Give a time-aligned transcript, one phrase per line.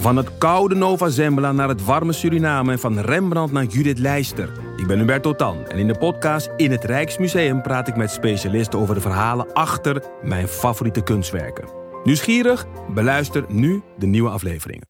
[0.00, 4.52] Van het koude Nova Zembla naar het warme Suriname en van Rembrandt naar Judith Leister.
[4.76, 8.78] Ik ben Hubert Totan en in de podcast In het Rijksmuseum praat ik met specialisten
[8.78, 11.68] over de verhalen achter mijn favoriete kunstwerken.
[12.04, 12.66] Nieuwsgierig?
[12.94, 14.88] Beluister nu de nieuwe afleveringen.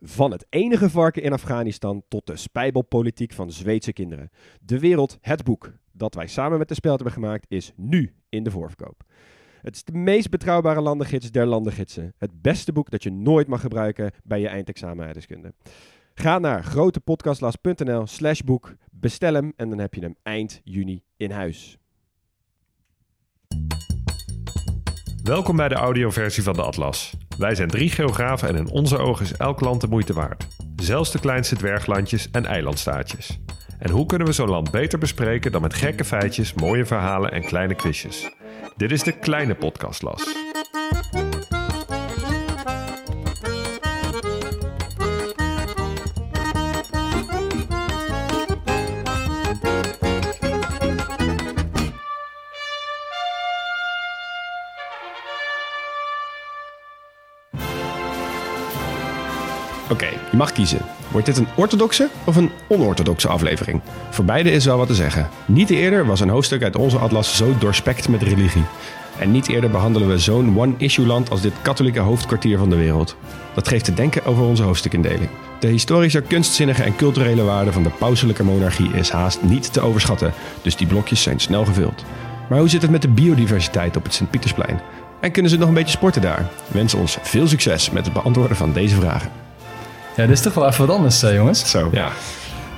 [0.00, 4.30] Van het enige varken in Afghanistan tot de spijbelpolitiek van Zweedse kinderen.
[4.60, 8.42] De wereld, het boek dat wij samen met de Speld hebben gemaakt, is nu in
[8.42, 9.02] de voorverkoop.
[9.62, 12.14] Het is de meest betrouwbare landengids der landengidsen.
[12.18, 15.14] Het beste boek dat je nooit mag gebruiken bij je eindexamen.
[16.14, 21.30] Ga naar grotepodcastlas.nl slash boek, bestel hem en dan heb je hem eind juni in
[21.30, 21.78] huis.
[25.22, 27.14] Welkom bij de audioversie van de Atlas.
[27.38, 30.46] Wij zijn drie geografen en in onze ogen is elk land de moeite waard.
[30.76, 33.38] Zelfs de kleinste dwerglandjes en eilandstaatjes.
[33.82, 37.44] En hoe kunnen we zo'n land beter bespreken dan met gekke feitjes, mooie verhalen en
[37.44, 38.30] kleine quizjes?
[38.76, 40.36] Dit is de kleine podcastlas.
[60.32, 60.80] Je mag kiezen.
[61.10, 63.80] Wordt dit een orthodoxe of een onorthodoxe aflevering?
[64.10, 65.28] Voor beide is wel wat te zeggen.
[65.46, 68.64] Niet eerder was een hoofdstuk uit onze atlas zo doorspekt met religie.
[69.18, 73.16] En niet eerder behandelen we zo'n one-issue land als dit katholieke hoofdkwartier van de wereld.
[73.54, 75.28] Dat geeft te denken over onze hoofdstukindeling.
[75.60, 80.32] De historische, kunstzinnige en culturele waarde van de pauselijke monarchie is haast niet te overschatten,
[80.62, 82.04] dus die blokjes zijn snel gevuld.
[82.48, 84.80] Maar hoe zit het met de biodiversiteit op het Sint-Pietersplein?
[85.20, 86.50] En kunnen ze nog een beetje sporten daar?
[86.66, 89.41] We wensen ons veel succes met het beantwoorden van deze vragen.
[90.16, 91.70] Ja, dit is toch wel even wat anders, eh, jongens.
[91.70, 91.88] Zo.
[91.92, 92.08] Ja,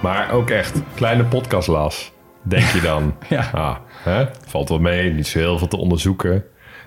[0.03, 2.13] maar ook echt kleine podcastlas.
[2.43, 3.15] Denk je dan?
[3.29, 3.51] Ja.
[3.55, 4.25] Ah, hè?
[4.47, 6.45] Valt wel mee, niet zo heel veel te onderzoeken.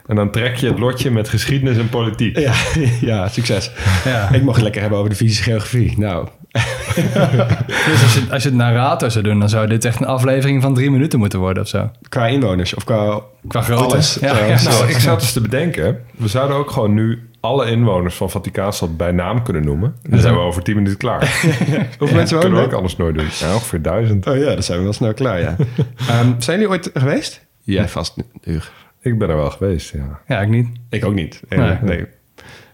[0.08, 2.38] En dan trek je het lotje met geschiedenis en politiek.
[2.38, 2.54] Ja,
[3.12, 3.72] ja, succes.
[4.06, 4.30] Ja.
[4.32, 6.00] Ik mag het lekker hebben over de fysische geografie.
[6.00, 6.28] Nou,
[7.88, 10.62] Dus als je, als je het narrator zou doen, dan zou dit echt een aflevering
[10.62, 11.92] van drie minuten moeten worden of zo.
[12.10, 13.22] qua inwoners of qua...
[13.48, 13.84] Qua grootte.
[13.86, 14.62] Alles, Ja, ja.
[14.64, 18.98] Nou, ik zat dus te bedenken, we zouden ook gewoon nu alle inwoners van Vaticaanstad
[18.98, 19.96] bij naam kunnen noemen.
[20.10, 21.20] Dan zijn we over 10 minuten klaar.
[22.00, 23.28] Hoeveel mensen Dat kunnen we ook anders nooit doen.
[23.40, 24.28] Ja, ongeveer duizend.
[24.28, 25.56] Oh ja, dan zijn we wel snel klaar, ja.
[26.10, 27.46] Ehm, zijn jullie ooit geweest?
[27.62, 28.72] Jij vast, Huur.
[29.02, 30.20] Ik ben er wel geweest, ja.
[30.28, 30.68] Ja, ik niet.
[30.90, 31.42] Ik ook niet.
[31.50, 31.78] Nee.
[31.82, 32.06] nee.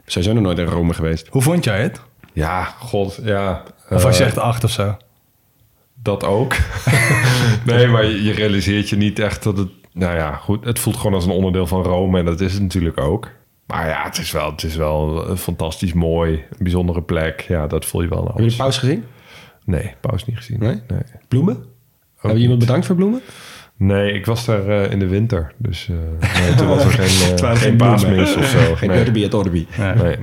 [0.05, 1.27] Zijn zo nog nooit in Rome geweest.
[1.27, 2.01] Hoe vond jij het?
[2.33, 3.63] Ja, god, ja.
[3.89, 4.97] Of was je eh, echt acht of zo?
[5.93, 6.55] Dat ook.
[7.65, 9.69] nee, maar je, je realiseert je niet echt dat het...
[9.93, 10.65] Nou ja, goed.
[10.65, 12.19] Het voelt gewoon als een onderdeel van Rome.
[12.19, 13.29] En dat is het natuurlijk ook.
[13.67, 16.33] Maar ja, het is wel, het is wel eh, fantastisch mooi.
[16.33, 17.41] Een bijzondere plek.
[17.41, 18.57] Ja, dat voel je wel jullie alles.
[18.57, 19.03] de paus gezien?
[19.65, 20.59] Nee, pauze niet gezien.
[20.59, 20.81] Nee?
[20.87, 21.65] Nee, Bloemen?
[22.15, 23.21] Hebben je iemand bedankt voor bloemen?
[23.77, 25.53] Nee, ik was daar eh, in de winter.
[25.57, 28.75] Dus eh, nee, toen was er geen, eh, geen geen paasmis of zo.
[28.75, 29.03] Geen nee.
[29.03, 29.67] Derby at Orderby.
[29.95, 30.17] Nee.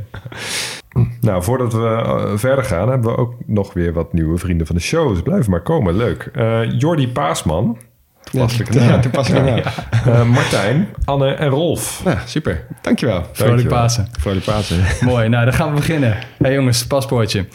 [1.21, 4.77] Nou, voordat we eh, verder gaan, hebben we ook nog weer wat nieuwe vrienden van
[4.77, 5.09] de show.
[5.09, 6.31] Dus blijf maar komen, leuk.
[6.33, 7.79] Eh Jordi Paasman,
[8.31, 9.01] toepasselijke Ja, naam.
[9.01, 9.59] toepasselijk naam.
[10.15, 12.03] Eh, Martijn, Anne en Rolf.
[12.05, 12.67] Ja, super.
[12.83, 13.25] Dankjewel.
[13.33, 13.69] Vrolijk.
[13.69, 14.09] Pasen.
[14.19, 14.85] Vrolijk Pasen.
[15.01, 16.17] Mooi, nou dan gaan we beginnen.
[16.39, 17.47] hey jongens, paspoortje.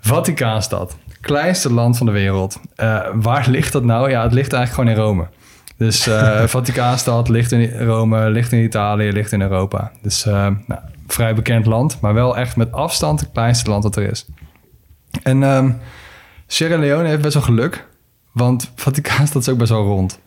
[0.00, 2.60] Vaticaanstad, kleinste land van de wereld.
[2.74, 4.10] Eh, waar ligt dat nou?
[4.10, 5.28] Ja, het ligt eigenlijk gewoon in Rome.
[5.76, 9.92] Dus eh, Vaticaanstad ligt in Rome, ligt in Italië, ligt in Europa.
[10.02, 10.32] Dus eh,
[10.66, 14.26] nou, vrij bekend land, maar wel echt met afstand het kleinste land dat er is.
[15.22, 15.70] En ehm
[16.46, 17.86] Sierra Leone heeft best wel geluk,
[18.32, 20.20] want Vaticaanstad is ook best wel rond.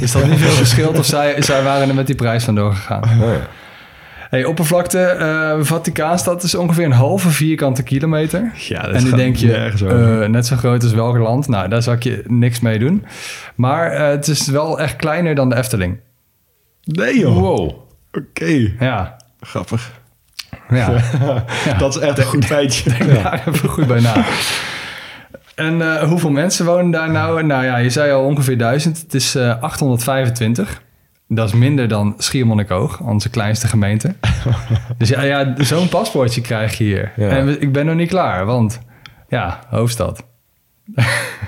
[0.00, 3.02] Dus dat niet veel geschild of zij, zij waren er met die prijs vandoor gegaan.
[3.02, 3.48] Oh, ja.
[4.30, 8.52] Hey, oppervlakte, eh Vaticaanstad is ongeveer een halve vierkante kilometer.
[8.68, 11.48] Ja, dat en nu denk je, eh, net zo groot als welk land?
[11.48, 13.04] Nou, daar zou ik je niks mee doen.
[13.54, 16.00] Maar eh, het is wel echt kleiner dan de Efteling.
[16.84, 17.38] Nee joh.
[17.38, 17.70] Wow.
[18.12, 18.72] Oké.
[18.78, 19.90] Ja, Grappig.
[20.70, 21.02] ja.
[21.78, 22.90] Dat is echt een goed feitje.
[22.98, 24.24] Denk daar even goed bij na.
[25.54, 27.42] En eh, hoeveel mensen wonen daar nou?
[27.42, 29.00] Nou ja, je zei al ongeveer duizend.
[29.00, 30.82] Het is eh 825.
[31.28, 34.14] Dat is minder dan Schiermonnikoog, onze kleinste gemeente.
[34.98, 37.12] dus ja, ja zo'n paspoortje krijg je hier.
[37.16, 37.28] Ja.
[37.28, 38.80] En ik ben nog niet klaar, want
[39.28, 40.24] ja, hoofdstad.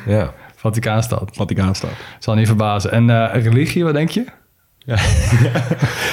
[0.06, 0.32] Ja.
[0.56, 1.30] Vaticaanstad.
[1.32, 1.90] Vaticaanstad.
[2.18, 2.92] Zal niet verbazen.
[2.92, 4.24] En eh, religie, wat denk je?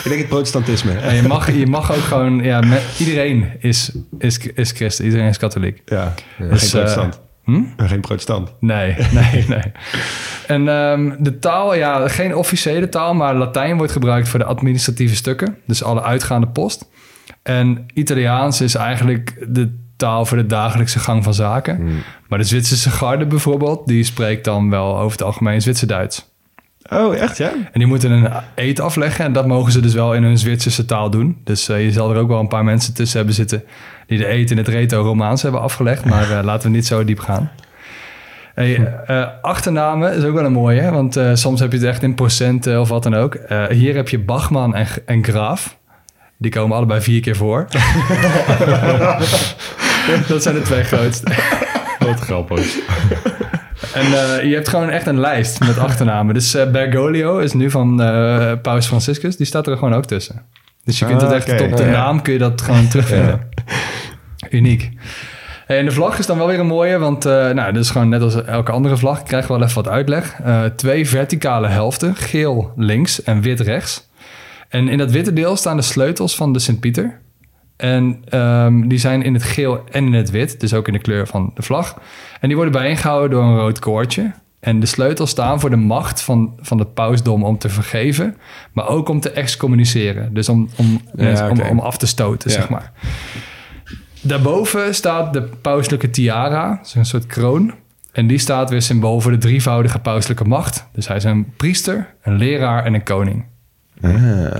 [0.03, 0.91] Ik denk het protestantisme.
[0.91, 2.43] Ja, je, mag, je mag ook gewoon...
[2.43, 5.05] Ja, met, iedereen is, is, is christen.
[5.05, 5.81] Iedereen is katholiek.
[5.85, 7.21] Ja, Dus, geen protestant.
[7.51, 7.85] Hm?
[7.87, 8.53] Geen protestant.
[8.59, 9.71] Nee, nee, nee.
[10.47, 15.15] En ehm, de taal, ja, geen officiële taal, maar Latijn wordt gebruikt voor de administratieve
[15.15, 15.57] stukken.
[15.67, 16.89] Dus alle uitgaande post.
[17.43, 22.03] En Italiaans is eigenlijk de taal voor de dagelijkse gang van zaken.
[22.27, 26.30] Maar de Zwitserse garde bijvoorbeeld, die spreekt dan wel over het algemeen Zwitser-Duits.
[26.89, 27.49] Oh, echt ja?
[27.49, 29.25] En die moeten een eet afleggen.
[29.25, 31.37] En dat mogen ze dus wel in hun Zwitserse taal doen.
[31.43, 33.63] Dus eh, je zal er ook wel een paar mensen tussen hebben zitten...
[34.07, 36.05] die de eet in het Reto-Romaans hebben afgelegd.
[36.05, 37.51] Maar eh, laten we niet zo diep gaan.
[38.55, 40.81] Hey, eh, achternamen is ook wel een mooie.
[40.81, 40.91] Hè?
[40.91, 43.35] Want eh, soms heb je het echt in procenten of wat dan ook.
[43.35, 45.77] Eh, hier heb je Bachman en, en Graaf.
[46.37, 47.67] Die komen allebei vier keer voor.
[50.27, 51.31] dat zijn de twee grootste.
[51.99, 52.75] Wat grappig.
[53.93, 56.33] En eh, je hebt gewoon echt een lijst met achternamen.
[56.33, 59.37] Dus eh, Bergoglio is nu van eh, Paus Franciscus.
[59.37, 60.41] Die staat er gewoon ook tussen.
[60.83, 61.71] Dus je kunt Ah, het echt oké.
[61.71, 61.89] op de Ja.
[61.91, 63.49] naam kun je dat gewoon terugvinden.
[64.49, 64.89] Uniek.
[65.67, 68.21] En de vlag is dan wel weer een mooie, want nou, dit is gewoon net
[68.21, 69.19] als elke andere vlag.
[69.19, 70.39] Ik krijg wel even wat uitleg.
[70.75, 74.09] Twee verticale helften, geel links en wit rechts.
[74.69, 77.19] En in dat witte deel staan de sleutels van de Sint-Pieter.
[77.81, 80.99] En ehm, die zijn in het geel en in het wit, dus ook in de
[80.99, 82.01] kleur van de vlag.
[82.39, 84.31] En die worden bijeengehouden door een rood koordje.
[84.59, 88.37] En de sleutels staan voor de macht van, van het pausdom om te vergeven,
[88.73, 90.33] maar ook om te excommuniceren.
[90.33, 92.55] Dus om, om, Ja, om, om af te stoten, Ja.
[92.55, 92.91] zeg maar.
[94.21, 97.73] Daarboven staat de pauselijke tiara, dus een soort kroon.
[98.11, 100.87] En die staat weer symbool voor de drievoudige pauselijke macht.
[100.93, 103.45] Dus hij is een priester, een leraar en een koning.
[104.01, 104.11] Ah,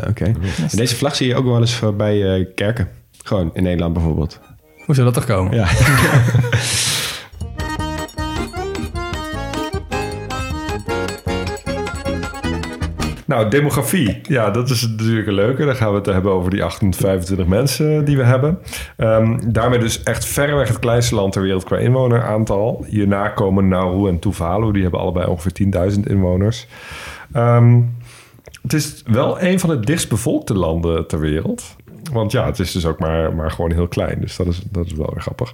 [0.10, 0.32] oké.
[0.72, 2.88] Deze vlag zie je ook wel eens voor bij eh, kerken.
[3.24, 4.40] Gewoon in Nederland bijvoorbeeld.
[4.86, 5.56] Hoe zou dat toch komen?
[5.56, 5.68] Ja.
[13.32, 14.22] Nou, demografie.
[14.24, 15.66] Ja, dat is natuurlijk een leuke.
[15.66, 18.60] Dan gaan we het hebben over die 25 mensen die we hebben.
[18.98, 22.86] Ehm, daarmee dus echt verreweg het kleinste land ter wereld qua inwoneraantal.
[22.88, 24.72] Hierna komen Nauru en Tuvalu.
[24.72, 26.68] Die hebben allebei ongeveer 10.000 inwoners.
[27.34, 27.82] Ehm,
[28.62, 31.76] het is wel een van de dichtstbevolkte landen ter wereld.
[32.12, 34.20] Want ja, het is dus ook maar, maar gewoon heel klein.
[34.22, 35.54] Dus dat is, dat is wel weer grappig.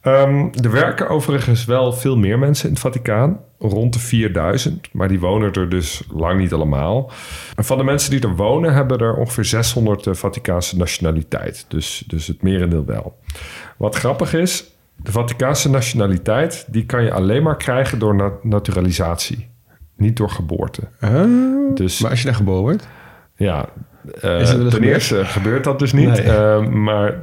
[0.00, 3.40] Ehm, er werken overigens wel veel meer mensen in het Vaticaan.
[3.58, 4.88] Rond de 4000.
[4.92, 7.10] Maar die wonen er dus lang niet allemaal.
[7.56, 8.74] En van de mensen die er wonen...
[8.74, 11.64] hebben er ongeveer 600 de Vaticaanse nationaliteit.
[11.68, 13.18] Dus, dus het merendeel wel.
[13.76, 14.64] Wat grappig is...
[14.96, 16.66] de Vaticaanse nationaliteit...
[16.68, 19.48] die kan je alleen maar krijgen door na- naturalisatie.
[19.96, 20.82] Niet door geboorte.
[21.74, 22.88] Dus maar als je daar geboren wordt?
[23.36, 23.68] ja,
[24.14, 24.82] eh, ten gebeurd?
[24.82, 26.08] eerste gebeurt dat dus niet.
[26.08, 26.22] Nee.
[26.22, 27.14] Eh, maar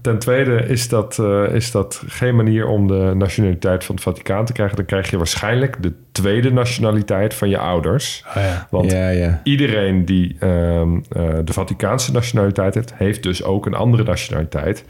[0.00, 4.44] ten tweede is dat, eh, is dat geen manier om de nationaliteit van het Vaticaan
[4.44, 4.76] te krijgen.
[4.76, 8.24] Dan krijg je waarschijnlijk de tweede nationaliteit van je ouders.
[8.28, 8.66] Oh ja.
[8.70, 9.40] Want ja, ja.
[9.42, 14.84] iedereen die ehm, eh, de Vaticaanse nationaliteit heeft, heeft dus ook een andere nationaliteit.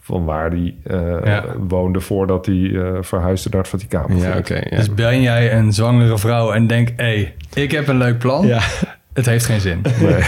[0.00, 1.44] Van waar die eh, Ja.
[1.68, 4.18] woonde voordat hij eh, verhuisde naar het Vaticaan.
[4.18, 4.76] Ja, ja.
[4.76, 8.46] Dus ben jij een zwangere vrouw en denk, hé, hey, ik heb een leuk plan.
[8.46, 8.60] Ja.
[9.16, 9.82] Het heeft geen zin.
[10.00, 10.22] Nee.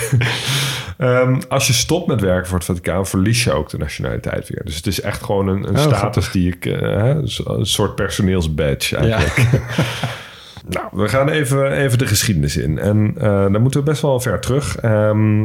[0.98, 4.64] Ehm, als je stopt met werken voor het Vaticaan, verlies je ook de nationaliteit weer.
[4.64, 6.30] Dus het is echt gewoon een, een Oh, status grappig.
[6.30, 6.66] die ik...
[6.66, 7.14] eh, hè,
[7.44, 9.48] een soort personeelsbadge eigenlijk.
[10.68, 12.78] Nou, we gaan even, even de geschiedenis in.
[12.78, 14.76] En eh dan moeten we best wel ver terug.
[14.76, 15.42] Ehm,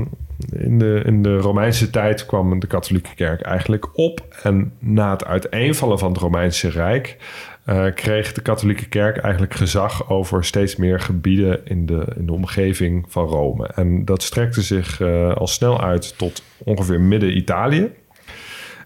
[0.51, 4.21] in, de, in de Romeinse tijd kwam de katholieke kerk eigenlijk op.
[4.43, 7.17] En na het uiteenvallen van het Romeinse Rijk...
[7.65, 12.33] eh, kreeg de katholieke kerk eigenlijk gezag over steeds meer gebieden in de, in de
[12.33, 13.67] omgeving van Rome.
[13.67, 17.91] En dat strekte zich eh, al snel uit tot ongeveer midden Italië.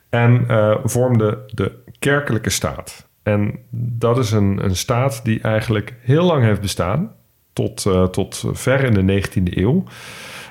[0.09, 3.07] En eh, vormde de kerkelijke staat.
[3.24, 7.12] En dat is een, een staat die eigenlijk heel lang heeft bestaan.
[7.53, 7.81] Tot,
[8.12, 9.83] tot ver in de 19e eeuw.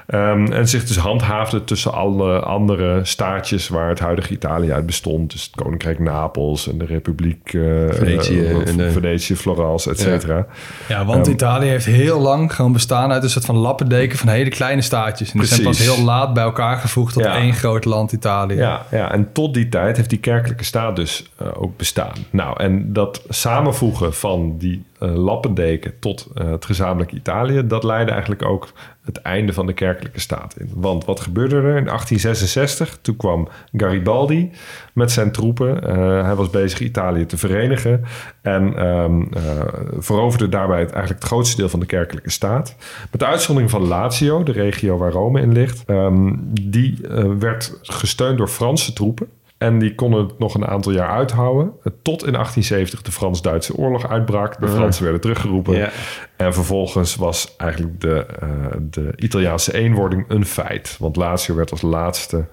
[0.06, 5.30] Ehm, en zich dus handhaafde tussen alle andere staatjes waar het huidige Italië uit bestond.
[5.32, 10.00] Dus het Koninkrijk Napels en de Republiek eh, Venetië eh, en de- Venetië, Florence, et
[10.00, 10.46] cetera.
[10.88, 14.28] Ja, want Ehm, Italië heeft heel lang gewoon bestaan uit een soort van lappendeken van
[14.28, 15.32] hele kleine staatjes.
[15.32, 17.36] En die zijn pas heel laat bij elkaar gevoegd tot Ja.
[17.38, 18.54] één groot land Italië.
[18.56, 22.14] Ja, ja, en tot die tijd heeft die kerkelijke staat dus eh, ook bestaan.
[22.30, 28.44] Nou, en dat samenvoegen van die lappendeken tot eh, het gezamenlijke Italië, dat leidde eigenlijk
[28.44, 28.68] ook
[29.06, 30.70] het einde van de kerkelijke staat in.
[30.74, 31.76] Want wat gebeurde er?
[31.76, 34.50] In 1866, toen kwam Garibaldi
[34.92, 35.82] met zijn troepen.
[35.82, 38.04] Eh, hij was bezig Italië te verenigen
[38.42, 39.42] en ehm, eh,
[39.98, 42.76] veroverde daarbij het, eigenlijk het grootste deel van de kerkelijke staat.
[43.10, 45.82] Met de uitzondering van Lazio, de regio waar Rome in ligt.
[45.86, 49.28] Ehm, die eh, werd gesteund door Franse troepen.
[49.58, 51.72] En die konden het nog een aantal jaar uithouden.
[51.82, 54.60] eh, Tot in 1870 de Frans-Duitse oorlog uitbrak.
[54.60, 55.76] De Fransen werden teruggeroepen.
[55.76, 55.90] Ja.
[56.36, 58.48] En vervolgens was eigenlijk de, eh,
[58.80, 60.96] de Italiaanse eenwording een feit.
[60.98, 62.46] Want Lazio werd als laatste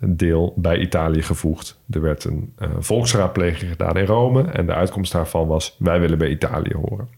[0.00, 1.80] deel bij Italië gevoegd.
[1.90, 4.42] Er werd een eh, volksraadpleging gedaan in Rome.
[4.42, 7.08] En de uitkomst daarvan was: wij willen bij Italië horen.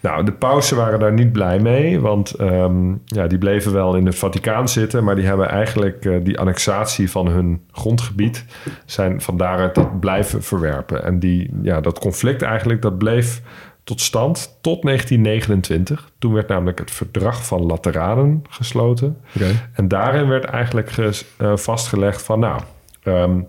[0.00, 2.00] Nou, de pausen waren daar niet blij mee.
[2.00, 5.04] Want ehm, ja, die bleven wel in het Vaticaan zitten.
[5.04, 8.44] Maar die hebben eigenlijk eh, die annexatie van hun grondgebied.
[8.84, 11.04] zijn van daaruit dat blijven verwerpen.
[11.04, 13.42] En die, ja, dat conflict eigenlijk, dat bleef
[13.90, 16.10] tot stand tot 1929.
[16.18, 19.20] Toen werd namelijk het Verdrag van Lateranen gesloten.
[19.36, 19.68] Oké.
[19.72, 22.38] En daarin werd eigenlijk ges- eh, vastgelegd van...
[22.38, 22.60] nou,
[23.02, 23.40] ehm,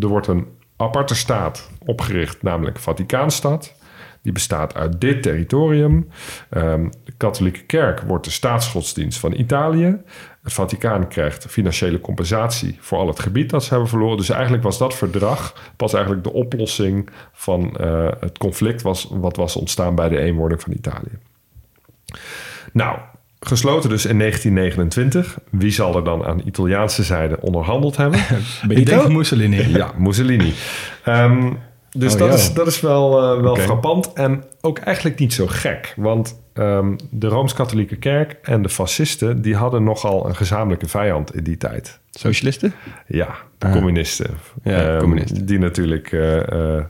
[0.00, 0.46] er wordt een
[0.76, 3.74] aparte staat opgericht, namelijk Vaticaanstad.
[4.22, 6.08] Die bestaat uit dit territorium.
[6.50, 10.00] Ehm, de katholieke kerk wordt de staatsgodsdienst van Italië.
[10.42, 14.16] Het Vaticaan krijgt financiële compensatie voor al het gebied dat ze hebben verloren.
[14.16, 19.36] Dus eigenlijk was dat verdrag pas eigenlijk de oplossing van eh, het conflict was, wat
[19.36, 21.18] was ontstaan bij de eenwording van Italië.
[22.72, 22.98] Nou,
[23.40, 25.38] gesloten dus in 1929.
[25.50, 28.20] Wie zal er dan aan Italiaanse zijde onderhandeld hebben?
[28.68, 29.68] Ik denk Mussolini.
[29.68, 30.52] Ja, Mussolini.
[31.04, 31.52] Ehm,
[31.92, 32.34] dus Oh, dat, ja.
[32.34, 35.94] is, dat is wel, eh, wel frappant en ook eigenlijk niet zo gek.
[35.96, 39.42] Want ehm, de Rooms-Katholieke Kerk en de fascisten...
[39.42, 42.00] die hadden nogal een gezamenlijke vijand in die tijd.
[42.10, 42.72] Socialisten?
[43.06, 43.72] Ja, de Ah.
[43.72, 44.30] communisten.
[44.62, 45.46] Ja, Ehm, communisten.
[45.46, 46.84] Die natuurlijk eh, eh,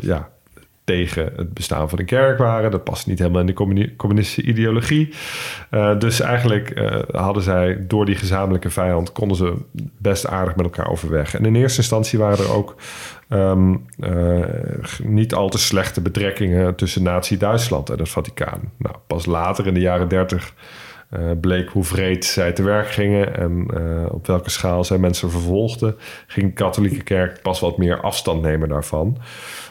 [0.00, 0.28] ja,
[0.84, 2.70] tegen het bestaan van de kerk waren.
[2.70, 5.14] Dat past niet helemaal in de communi- communistische ideologie.
[5.98, 9.12] Dus eigenlijk hadden zij door die gezamenlijke vijand...
[9.12, 9.54] konden ze
[9.98, 11.34] best aardig met elkaar overweg.
[11.34, 12.74] En in eerste instantie waren er ook...
[13.28, 14.44] ehm, eh,
[15.02, 18.60] niet al te slechte betrekkingen tussen Nazi-Duitsland en het Vaticaan.
[18.76, 20.54] Nou, pas later in de jaren dertig
[21.08, 25.30] eh, bleek hoe vreed zij te werk gingen en eh, op welke schaal zij mensen
[25.30, 29.18] vervolgden, ging de katholieke kerk pas wat meer afstand nemen daarvan.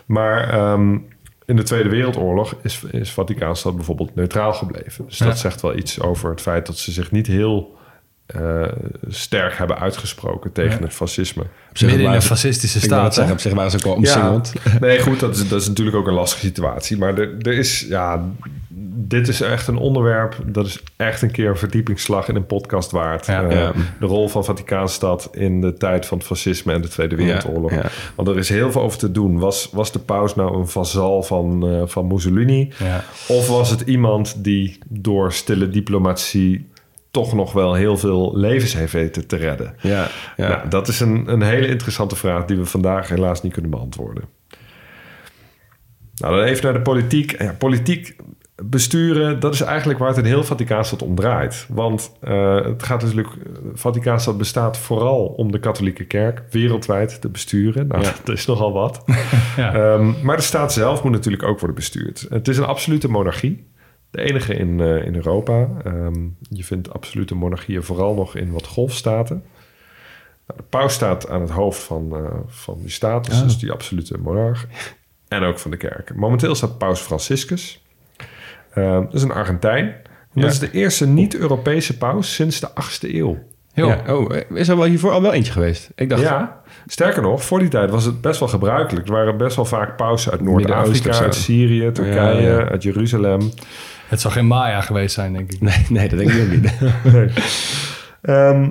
[0.06, 0.98] Maar ehm,
[1.46, 5.06] in de Tweede Wereldoorlog is, is Vaticaanstad bijvoorbeeld neutraal gebleven.
[5.06, 7.77] Dus dat zegt wel iets over het feit dat ze zich niet heel
[8.28, 8.62] eh,
[9.08, 10.84] sterk hebben uitgesproken tegen Ja.
[10.86, 11.44] het fascisme.
[11.82, 13.32] Midden in een fascistische staat.
[13.32, 14.54] op zich waren ze ook wel omsingeld.
[14.80, 16.98] nee, goed, dat is, dat is natuurlijk ook een lastige situatie.
[16.98, 18.26] Maar er, er is, ja,
[19.00, 20.36] dit is echt een onderwerp.
[20.46, 23.26] Dat is echt een keer een verdiepingsslag in een podcast waard.
[23.26, 23.44] Ja.
[23.44, 23.72] Eh, Ja.
[24.00, 27.72] De rol van Vaticaanstad in de tijd van het fascisme en de Tweede Wereldoorlog.
[27.72, 27.90] Ja, ja.
[28.16, 29.40] Want er is heel veel over te doen.
[29.40, 32.72] Was, was de paus nou een vazal van, eh, van Mussolini?
[32.84, 33.04] Ja.
[33.28, 36.70] Of was het iemand die door stille diplomatie
[37.12, 39.76] toch nog wel heel veel levens heeft weten te redden?
[39.82, 40.48] Ja, ja.
[40.48, 44.24] Nou, dat is een, een hele interessante vraag die we vandaag helaas niet kunnen beantwoorden.
[46.16, 47.42] Nou, dan even naar de politiek.
[47.42, 48.16] Ja, politiek
[48.64, 51.66] besturen, dat is eigenlijk waar het in heel Vaticaanstad om draait.
[51.70, 53.30] Want eh, het gaat natuurlijk...
[53.74, 57.88] Vaticaanstad bestaat vooral om de katholieke kerk wereldwijd te besturen.
[57.88, 58.14] Nou, Ja.
[58.24, 59.04] dat is nogal wat.
[59.58, 59.74] Ja.
[59.74, 62.26] Ehm, maar de staat zelf moet natuurlijk ook worden bestuurd.
[62.30, 63.66] Het is een absolute monarchie.
[64.18, 65.68] De enige in, eh, in Europa.
[65.84, 66.14] Ehm,
[66.50, 69.44] je vindt absolute monarchieën vooral nog in wat golfstaten.
[70.48, 73.26] Nou, de paus staat aan het hoofd van, eh, van die staat.
[73.26, 73.46] Dus Ah.
[73.46, 74.66] is die absolute monarch.
[75.28, 76.16] En ook van de kerk.
[76.16, 77.86] Momenteel staat paus Franciscus.
[78.74, 79.86] Ehm, dat is een Argentijn.
[79.86, 80.02] En
[80.34, 80.42] Ja.
[80.42, 83.38] Dat is de eerste niet-Europese paus sinds de 8e eeuw.
[83.74, 85.90] Ja, Oh, is er wel hiervoor al wel eentje geweest?
[85.96, 89.08] Ik dacht, Ja, sterker nog, voor die tijd was het best wel gebruikelijk.
[89.08, 91.36] Er waren best wel vaak pausen uit Noord-Afrika, uit.
[91.36, 92.68] Syrië, Turkije, Ja, ja.
[92.68, 93.52] uit Jeruzalem.
[94.08, 95.62] Het zou geen Maya geweest zijn, denk ik.
[95.62, 96.74] Nee, nee, dat denk ik ook niet.
[98.22, 98.70] Ehm,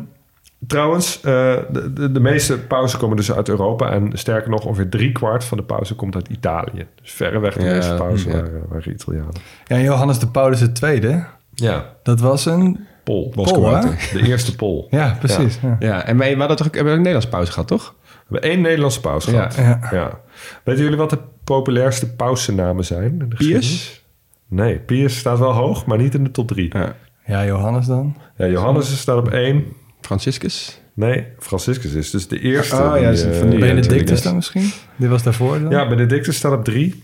[0.67, 1.23] trouwens, eh,
[1.71, 3.91] de, de, de meeste pauzen komen dus uit Europa.
[3.91, 6.87] En sterker nog, ongeveer driekwart van de pauzen komt uit Italië.
[7.03, 8.37] Dus verreweg de Ja, meeste pauzen ja.
[8.37, 9.35] waren, waren Italianen.
[9.65, 12.87] Ja, Johannes de Paulus II, Ja, dat was een...
[13.05, 13.33] Pol.
[13.35, 13.71] Pol?
[14.13, 14.87] De eerste Pol.
[14.91, 15.59] Ja, precies.
[15.63, 15.77] Ja.
[15.79, 17.95] Ja, en wij we hadden toch ook, hebben we ook een Nederlands pauze gehad, toch?
[18.27, 19.55] We hebben één Nederlandse paus gehad.
[19.55, 19.81] Ja.
[19.93, 20.21] Ja.
[20.65, 23.03] Weten jullie wat de populairste paussennamen zijn?
[23.03, 24.05] in de Pius?
[24.49, 26.77] Nee, Pius staat wel hoog, maar niet in de top drie.
[26.77, 26.95] Ja.
[27.27, 28.17] ja, Johannes dan?
[28.37, 29.65] Ja, Johannes staat op één.
[30.01, 30.81] Franciscus?
[30.95, 32.77] Nee, Franciscus is dus de eerste.
[32.77, 34.71] Oh, ja, die, is eh, van die- Benedictus dan misschien?
[34.97, 35.71] Die was daarvoor dan?
[35.71, 37.03] Ja, Benedictus staat op drie.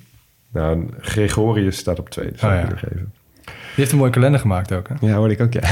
[0.53, 2.31] Nou, Gregorius staat op twee.
[2.31, 2.69] Dat zou Oh, ik ja.
[2.75, 3.13] jullie geven.
[3.45, 5.07] Die heeft een mooie kalender gemaakt ook, hè?
[5.07, 5.61] Ja, hoorde ik ook, ja.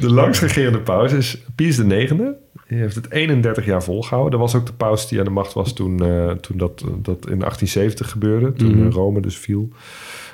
[0.00, 2.36] De langst regerende paus is Pius de negende.
[2.72, 4.30] Die heeft het 31 jaar volgehouden.
[4.30, 7.28] Dat was ook de paus die aan de macht was toen, eh, toen dat, dat
[7.28, 8.52] in 1870 gebeurde.
[8.52, 8.86] Toen Mhm.
[8.86, 9.68] eh, Rome dus viel.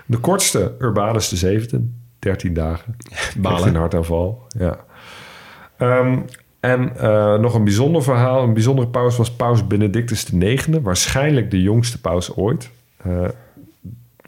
[0.06, 1.86] De kortste Urbanus de zevende.
[2.18, 2.96] 13 dagen.
[3.38, 3.68] Balen.
[3.68, 4.46] In hartaanval.
[4.58, 4.84] Ja.
[5.76, 6.18] Ehm,
[6.60, 8.42] en eh, nog een bijzonder verhaal.
[8.42, 10.80] Een bijzondere paus was paus Benedictus de negende.
[10.80, 12.70] Waarschijnlijk de jongste paus ooit.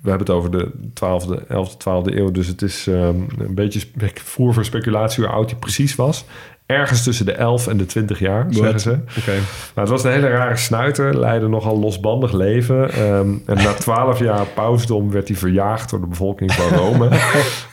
[0.03, 2.31] We hebben het over de 12e, 11e, 12e eeuw.
[2.31, 3.81] Dus het is ehm, een beetje
[4.15, 6.25] voer voor speculatie hoe oud hij precies was.
[6.71, 8.91] Ergens tussen de 11 en de 20 jaar, zeggen ze.
[8.91, 9.33] Oké.
[9.75, 11.19] Maar het was een hele rare snuiter.
[11.19, 12.93] Leidde nogal losbandig leven.
[12.93, 17.09] Ehm, en na 12 jaar pausdom werd hij verjaagd door de bevolking van Rome.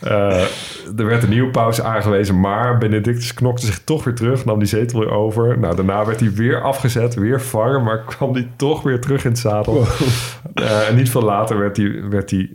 [0.02, 0.42] Eh,
[0.98, 2.40] er werd een nieuwe paus aangewezen.
[2.40, 4.46] Maar Benedictus knokte zich toch weer terug.
[4.46, 5.60] Nam die zetel weer over.
[5.60, 7.16] Nou, daarna werd hij weer afgezet.
[7.16, 7.84] Weer vervangen.
[7.84, 9.86] Maar kwam hij toch weer terug in het zadel.
[10.54, 12.50] Eh, en niet veel later werd hij, werd hij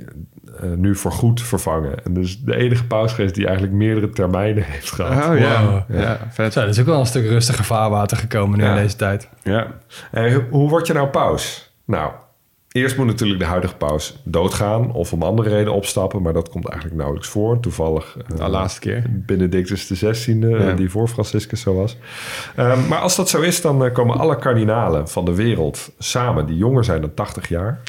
[0.62, 2.04] eh, nu voorgoed vervangen.
[2.04, 5.30] En dus de enige paus geweest die eigenlijk meerdere termijnen heeft gehad.
[5.32, 5.64] Oh ja.
[5.64, 6.00] Wow.
[6.00, 6.18] ja.
[6.30, 6.52] vet.
[6.52, 8.74] Zo, dat is ook wel een stuk rustiger vaarwater gekomen nu Ja.
[8.76, 9.28] in deze tijd.
[9.42, 9.66] Ja.
[10.10, 11.72] En hoe- word je nou paus?
[11.84, 12.10] Nou,
[12.72, 16.66] Eerst moet natuurlijk de huidige paus doodgaan of om andere redenen opstappen, maar dat komt
[16.66, 17.60] eigenlijk nauwelijks voor.
[17.60, 19.02] Toevallig eh, De laatste keer.
[19.08, 20.72] Benedictus XVI, eh, Ja.
[20.72, 21.96] die voor Franciscus zo was.
[22.56, 26.46] Ehm, maar als dat zo is, dan eh, komen alle kardinalen van de wereld samen,
[26.46, 27.80] die jonger zijn dan 80 jaar,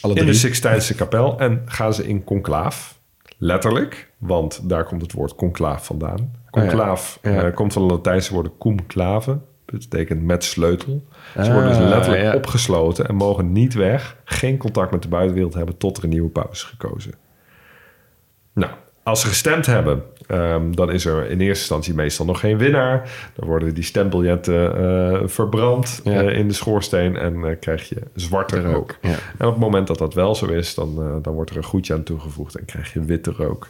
[0.00, 0.32] Alle in de.
[0.32, 2.98] Sixtijnse kapel en gaan ze in conclaaf.
[3.38, 6.32] Letterlijk, want daar komt het woord conclaaf vandaan.
[6.50, 7.42] Conclaaf ja.
[7.42, 9.38] eh, komt van het Latijnse woord cum clave.
[9.64, 11.04] Dat betekent met sleutel.
[11.42, 12.34] Ze worden dus Ah, letterlijk ja.
[12.34, 14.16] opgesloten en mogen niet weg.
[14.24, 17.12] Geen contact met de buitenwereld hebben tot er een nieuwe paus is gekozen.
[18.52, 22.58] Nou, als ze gestemd hebben, ehm, dan is er in eerste instantie meestal nog geen
[22.58, 23.10] winnaar.
[23.34, 26.22] Dan worden die stembiljetten eh, verbrand Ja.
[26.22, 28.96] eh, in de schoorsteen en eh, krijg je zwarte rook.
[29.02, 29.08] Ja.
[29.38, 31.62] En op het moment dat dat wel zo is, dan, eh, dan wordt er een
[31.64, 33.68] goedje aan toegevoegd en krijg je witte rook.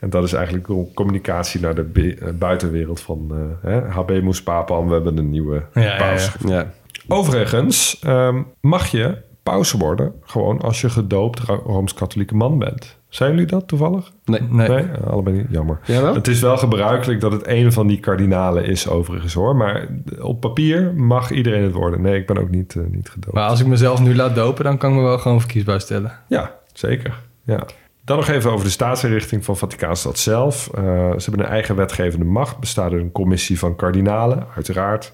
[0.00, 3.30] En dat is eigenlijk communicatie naar de buitenwereld van
[3.62, 6.30] eh hè, habemus papam, we hebben een nieuwe Ja, paus.
[6.46, 6.50] ja.
[6.54, 6.72] Ja.
[7.08, 12.98] Overigens ehm, mag je paus worden gewoon als je gedoopt Ro- Rooms-Katholieke man bent.
[13.08, 14.12] Zijn jullie dat toevallig?
[14.24, 14.40] Nee.
[14.42, 14.68] Nee.
[14.68, 15.46] Nee, eh, allebei niet.
[15.50, 15.78] Jammer.
[15.84, 16.14] Jawel?
[16.14, 19.56] Het is wel gebruikelijk dat het een van die kardinalen is overigens hoor.
[19.56, 19.86] Maar
[20.20, 22.00] op papier mag iedereen het worden.
[22.00, 23.34] Nee, ik ben ook niet, eh, niet gedoopt.
[23.34, 26.12] Maar als ik mezelf nu laat dopen, dan kan ik me wel gewoon verkiesbaar stellen.
[26.28, 27.18] Ja, zeker.
[27.44, 27.66] Ja.
[28.04, 30.70] Dan nog even over de staatsinrichting van Vaticaanstad zelf.
[30.74, 30.82] Eh,
[31.16, 32.58] ze hebben een eigen wetgevende macht.
[32.58, 35.12] Bestaat uit een commissie van kardinalen, uiteraard.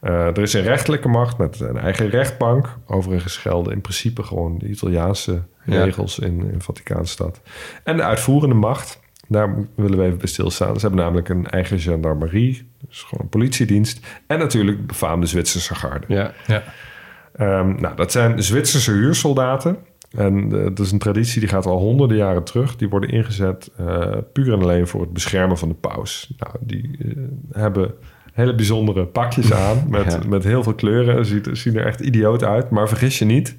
[0.00, 2.78] Eh, er is een rechterlijke macht met een eigen rechtbank.
[2.86, 5.84] Overigens gelden in principe gewoon de Italiaanse Ja.
[5.84, 7.40] regels in, in Vaticaanstad.
[7.84, 10.74] En de uitvoerende macht, daar willen we even bij stilstaan.
[10.74, 14.06] Ze hebben namelijk een eigen gendarmerie, dus gewoon een politiedienst.
[14.26, 16.06] En natuurlijk de befaamde Zwitserse garde.
[16.14, 16.32] Ja.
[16.46, 16.62] Ja.
[17.32, 19.76] Ehm, nou, dat zijn Zwitserse huursoldaten.
[20.16, 22.76] En eh, dat is een traditie die gaat al honderden jaren terug.
[22.76, 26.32] Die worden ingezet eh, puur en alleen voor het beschermen van de paus.
[26.36, 26.98] Nou, die
[27.52, 27.94] hebben
[28.38, 30.28] hele bijzondere pakjes aan met, Ja.
[30.28, 31.26] met heel veel kleuren.
[31.26, 32.70] Ziet- zien er echt idioot uit.
[32.70, 33.56] Maar vergis je niet,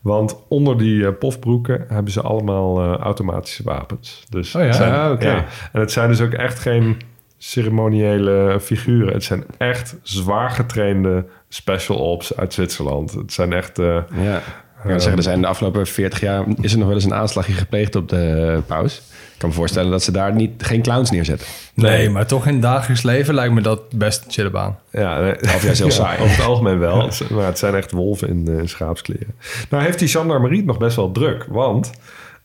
[0.00, 4.24] want onder die eh, pofbroeken hebben ze allemaal eh, automatische wapens.
[4.28, 4.72] Dus Oh ja?
[4.72, 5.26] zijn, Ah, oké.
[5.30, 5.44] ja.
[5.72, 6.96] En het zijn dus ook echt geen
[7.38, 9.12] ceremoniële figuren.
[9.12, 13.12] Het zijn echt zwaar getrainde special ops uit Zwitserland.
[13.12, 13.78] Het zijn echt...
[13.78, 14.40] eh, Ja.
[14.82, 17.14] Ik kan zeggen, er zijn de afgelopen 40 jaar is er nog wel eens een
[17.14, 18.96] aanslagje gepleegd op de paus.
[19.32, 21.46] Ik kan me voorstellen dat ze daar niet, geen clowns neerzetten.
[21.74, 24.78] Nee, maar toch in het dagelijks leven lijkt me dat best een chille baan.
[24.90, 25.42] Ja, nee.
[25.42, 26.20] Of juist heel saai.
[26.20, 27.10] Over het algemeen wel.
[27.30, 29.34] Maar het zijn echt wolven in, eh, schaapskleren.
[29.68, 31.46] Nou heeft die gendarmerie het nog best wel druk.
[31.48, 31.90] Want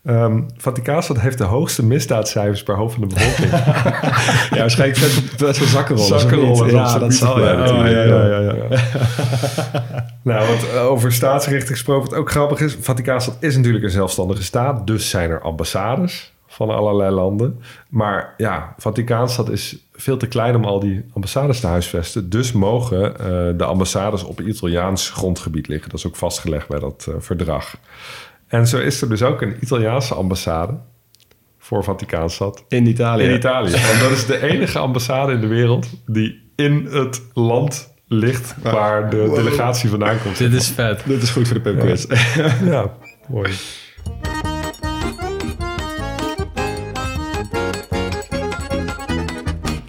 [0.04, 3.50] ehm Vaticaanstad heeft de hoogste misdaadcijfers per hoofd van de bevolking.
[4.50, 6.20] Ja, waarschijnlijk best, best wel zakkenrollen.
[6.20, 6.70] Zakkenrollen.
[6.70, 7.52] Ja, dat zal ja.
[7.52, 8.08] natuurlijk.
[8.08, 8.82] ja, ja, ja.
[10.22, 12.76] nou, wat eh, over staatsrichting gesproken, wat ook grappig is.
[12.80, 14.86] Vaticaanstad is natuurlijk een zelfstandige staat.
[14.86, 17.60] Dus zijn er ambassades van allerlei landen.
[17.88, 22.30] Maar ja, Vaticaanstad is veel te klein om al die ambassades te huisvesten.
[22.30, 25.90] Dus mogen eh, de ambassades op Italiaans grondgebied liggen.
[25.90, 27.76] Dat is ook vastgelegd bij dat eh, verdrag.
[28.48, 30.78] En zo is er dus ook een Italiaanse ambassade
[31.58, 32.64] voor Vaticaanstad.
[32.68, 33.24] In Italië.
[33.24, 33.70] In Italië.
[33.88, 39.10] Want dat is de enige ambassade in de wereld die in het land ligt waar
[39.10, 40.38] de delegatie vandaan komt.
[40.38, 41.02] Dit is vet.
[41.06, 42.06] Dit is goed voor de pubquiz.
[42.64, 42.92] Ja,
[43.28, 43.52] mooi.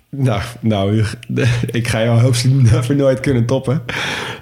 [0.10, 1.04] Nou, nou,
[1.72, 3.84] ik ga jou hopelijk nooit kunnen toppen.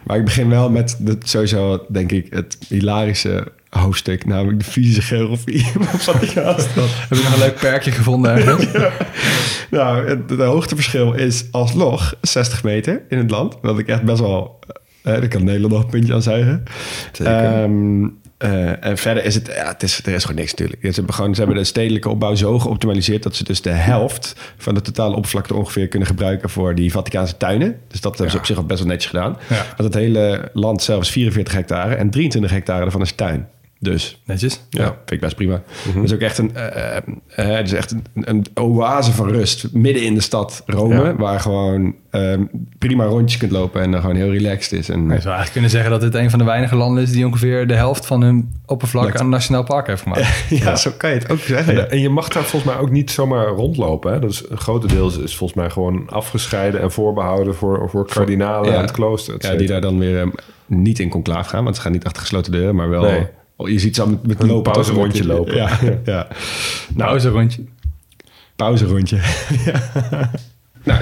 [0.03, 5.01] Maar ik begin wel met de, sowieso, denk ik, het hilarische hoofdstuk, namelijk de fysische
[5.01, 6.89] geografie van Vaticaanstad.
[7.09, 8.45] Heb je nog een leuk perkje gevonden?
[9.69, 13.57] Nou, het, het hoogteverschil is alsnog 60 meter in het land.
[13.61, 14.59] Wat ik echt best wel...
[15.03, 16.63] eh daar kan Nederland nog een puntje aan zuigen.
[17.23, 19.47] Ehm, eh, en verder is het...
[19.47, 20.81] Ja, het is, er is gewoon niks natuurlijk.
[20.81, 23.23] Ze hebben, gewoon, ze hebben de stedelijke opbouw zo geoptimaliseerd...
[23.23, 26.49] dat ze dus de helft van de totale oppervlakte ongeveer kunnen gebruiken...
[26.49, 27.79] voor die Vaticaanse tuinen.
[27.87, 29.37] Dus dat hebben ze op zich al best wel netjes gedaan.
[29.49, 29.65] Ja.
[29.77, 31.95] Want het hele land zelf is 44 hectare...
[31.95, 33.47] en 23 hectare daarvan is tuin.
[33.79, 34.61] Dus Netjes.
[34.69, 35.61] ja, vind ik best prima.
[35.93, 37.03] Het is ook echt een, eh, eh,
[37.35, 41.15] eh, het is echt een, een oase van rust midden in de stad Rome, Ja.
[41.15, 42.33] waar gewoon eh,
[42.77, 44.89] prima rondjes kunt lopen en dan gewoon heel relaxed is.
[44.89, 47.25] En, Je zou eigenlijk kunnen zeggen dat dit een van de weinige landen is die
[47.25, 50.43] ongeveer de helft van hun oppervlak aan een nationaal park heeft gemaakt.
[50.63, 51.77] ja, zo kan je het ook zeggen.
[51.79, 54.13] En, en je mag daar volgens mij ook niet zomaar rondlopen.
[54.13, 54.19] Hè?
[54.19, 58.07] Dat is, een grote deel is, is volgens mij gewoon afgescheiden en voorbehouden voor, voor
[58.07, 58.75] kardinalen Ja.
[58.75, 59.35] en het klooster.
[59.39, 60.27] Ja, die daar dan weer eh,
[60.65, 63.01] niet in conclaaf gaan, want ze gaan niet achter gesloten deuren, maar wel.
[63.01, 63.27] Nee.
[63.59, 64.63] Oh, Je ziet ze al met, met Een lopen.
[64.63, 64.73] toch?
[64.73, 65.55] pauserondje lopen.
[65.61, 65.69] Ja,
[66.05, 66.27] ja.
[66.95, 67.63] Nou, is een rondje.
[68.55, 69.17] pauserondje.
[69.65, 70.31] Ja.
[70.83, 71.01] nou,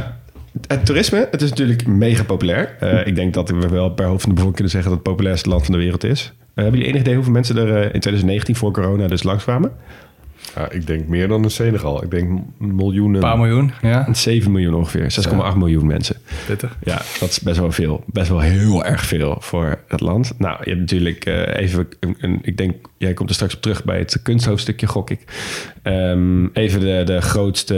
[0.68, 2.76] het toerisme, het is natuurlijk mega populair.
[2.80, 5.10] Eh, ik denk dat we wel per hoofd van de bevolking kunnen zeggen dat het
[5.10, 6.34] populairste land van de wereld is.
[6.40, 9.72] Eh, hebben jullie enig idee hoeveel mensen er eh, in 2019 voor corona dus langskwamen?
[10.56, 12.04] Ja, ik denk meer dan een Senegal.
[12.04, 13.16] Ik denk miljoenen.
[13.16, 14.08] Een paar miljoen, ja.
[14.14, 15.16] 7 miljoen ongeveer,
[15.52, 16.16] 6,8 miljoen mensen.
[16.48, 16.78] Pittig.
[16.84, 18.04] Ja, dat is best wel veel.
[18.06, 20.34] Best wel heel erg veel voor het land.
[20.38, 21.88] Nou, je hebt natuurlijk eh, even...
[22.00, 25.20] Een, een- ik denk, jij komt er straks op terug bij het kunsthoofdstukje, gok ik.
[25.82, 27.78] Ehm, even de, de grootste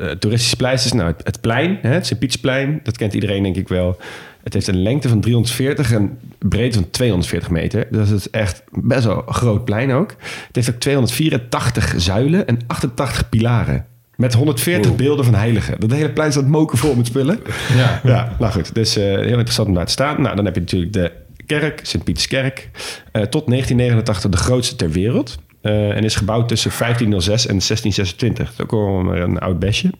[0.00, 0.92] eh, toeristische pleisters.
[0.92, 2.80] Nou, het, het plein, hè, het Sint-Pietsplein.
[2.82, 3.96] Dat kent iedereen denk ik wel.
[4.44, 7.86] Het heeft een lengte van 340 en breedte van 240 meter.
[7.90, 10.10] Dus het is echt best wel een groot plein ook.
[10.46, 13.86] Het heeft ook 284 zuilen en 88 pilaren.
[14.16, 15.80] Met 140 beelden van heiligen.
[15.80, 17.38] Dat hele plein staat moken vol met spullen.
[17.76, 18.00] Ja.
[18.04, 18.74] Ja, nou goed.
[18.74, 20.22] Dus eh, heel interessant om daar te staan.
[20.22, 21.12] Nou, dan heb je natuurlijk de
[21.46, 22.70] kerk, Sint-Pieterskerk.
[23.12, 25.38] eh, tot 1989 de grootste ter wereld.
[25.60, 28.56] Eh, en is gebouwd tussen 1506 en 1626.
[28.56, 29.90] Dat is ook maar een oud besje.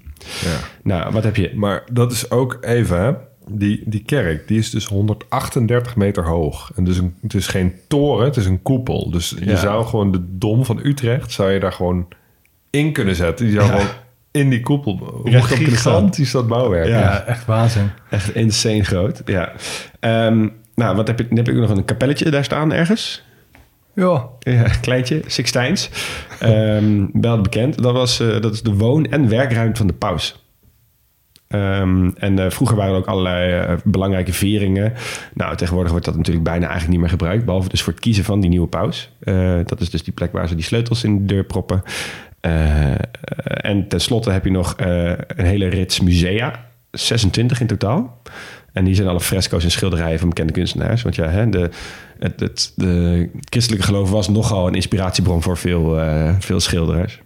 [0.44, 0.57] Ja.
[0.83, 1.50] Nou, wat heb je?
[1.54, 3.12] Maar dat is ook even, hè?
[3.48, 6.70] Die, die kerk, die is dus 138 meter hoog.
[6.76, 9.11] En dus een, het is geen toren, het is een koepel.
[9.11, 9.57] Dus je Ja.
[9.57, 12.09] zou gewoon de dom van Utrecht, zou je daar gewoon
[12.70, 13.46] in kunnen zetten.
[13.46, 13.72] Die zou Ja.
[13.72, 13.87] gewoon
[14.30, 15.20] in die koepel...
[15.24, 15.42] Staan.
[15.42, 16.96] gigantisch dat bouwwerk Ja.
[16.98, 17.02] is.
[17.04, 17.90] Ja, echt waanzin.
[18.11, 19.22] Echt insane groot.
[19.24, 19.52] Ja.
[20.00, 21.28] Ehm, nou, wat heb je?
[21.28, 23.22] Dan heb ik nog een kapelletje daar staan ergens.
[23.94, 24.26] Ja.
[24.38, 25.90] Ja, kleintje, Sixtijns.
[26.40, 27.83] Ehm wel bekend.
[27.83, 30.43] Dat, was, eh, dat is de woon- en werkruimte van de paus.
[31.55, 34.93] Ehm, en eh, vroeger waren er ook allerlei eh, belangrijke vieringen.
[35.35, 37.45] Nou, tegenwoordig wordt dat natuurlijk bijna eigenlijk niet meer gebruikt.
[37.45, 39.11] Behalve dus voor het kiezen van die nieuwe paus.
[39.21, 41.83] Eh, dat is dus die plek waar ze die sleutels in de deur proppen.
[43.45, 46.67] En tenslotte heb je nog een hele rits musea.
[46.90, 48.21] 26 in totaal.
[48.73, 51.03] En die zijn alle fresco's en schilderijen van bekende kunstenaars.
[51.03, 51.71] Want ja, hè, de,
[52.19, 55.99] het, het, de christelijke geloof was nogal een inspiratiebron voor veel,
[56.38, 57.21] veel schilderaars.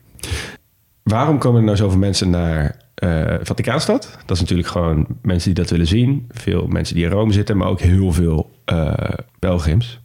[1.03, 4.19] Waarom komen er nou zoveel mensen naar eh Vaticaanstad?
[4.27, 6.25] Dat is natuurlijk gewoon mensen die dat willen zien.
[6.29, 8.93] Veel mensen die in Rome zitten, maar ook heel veel eh
[9.39, 10.01] pelgrims.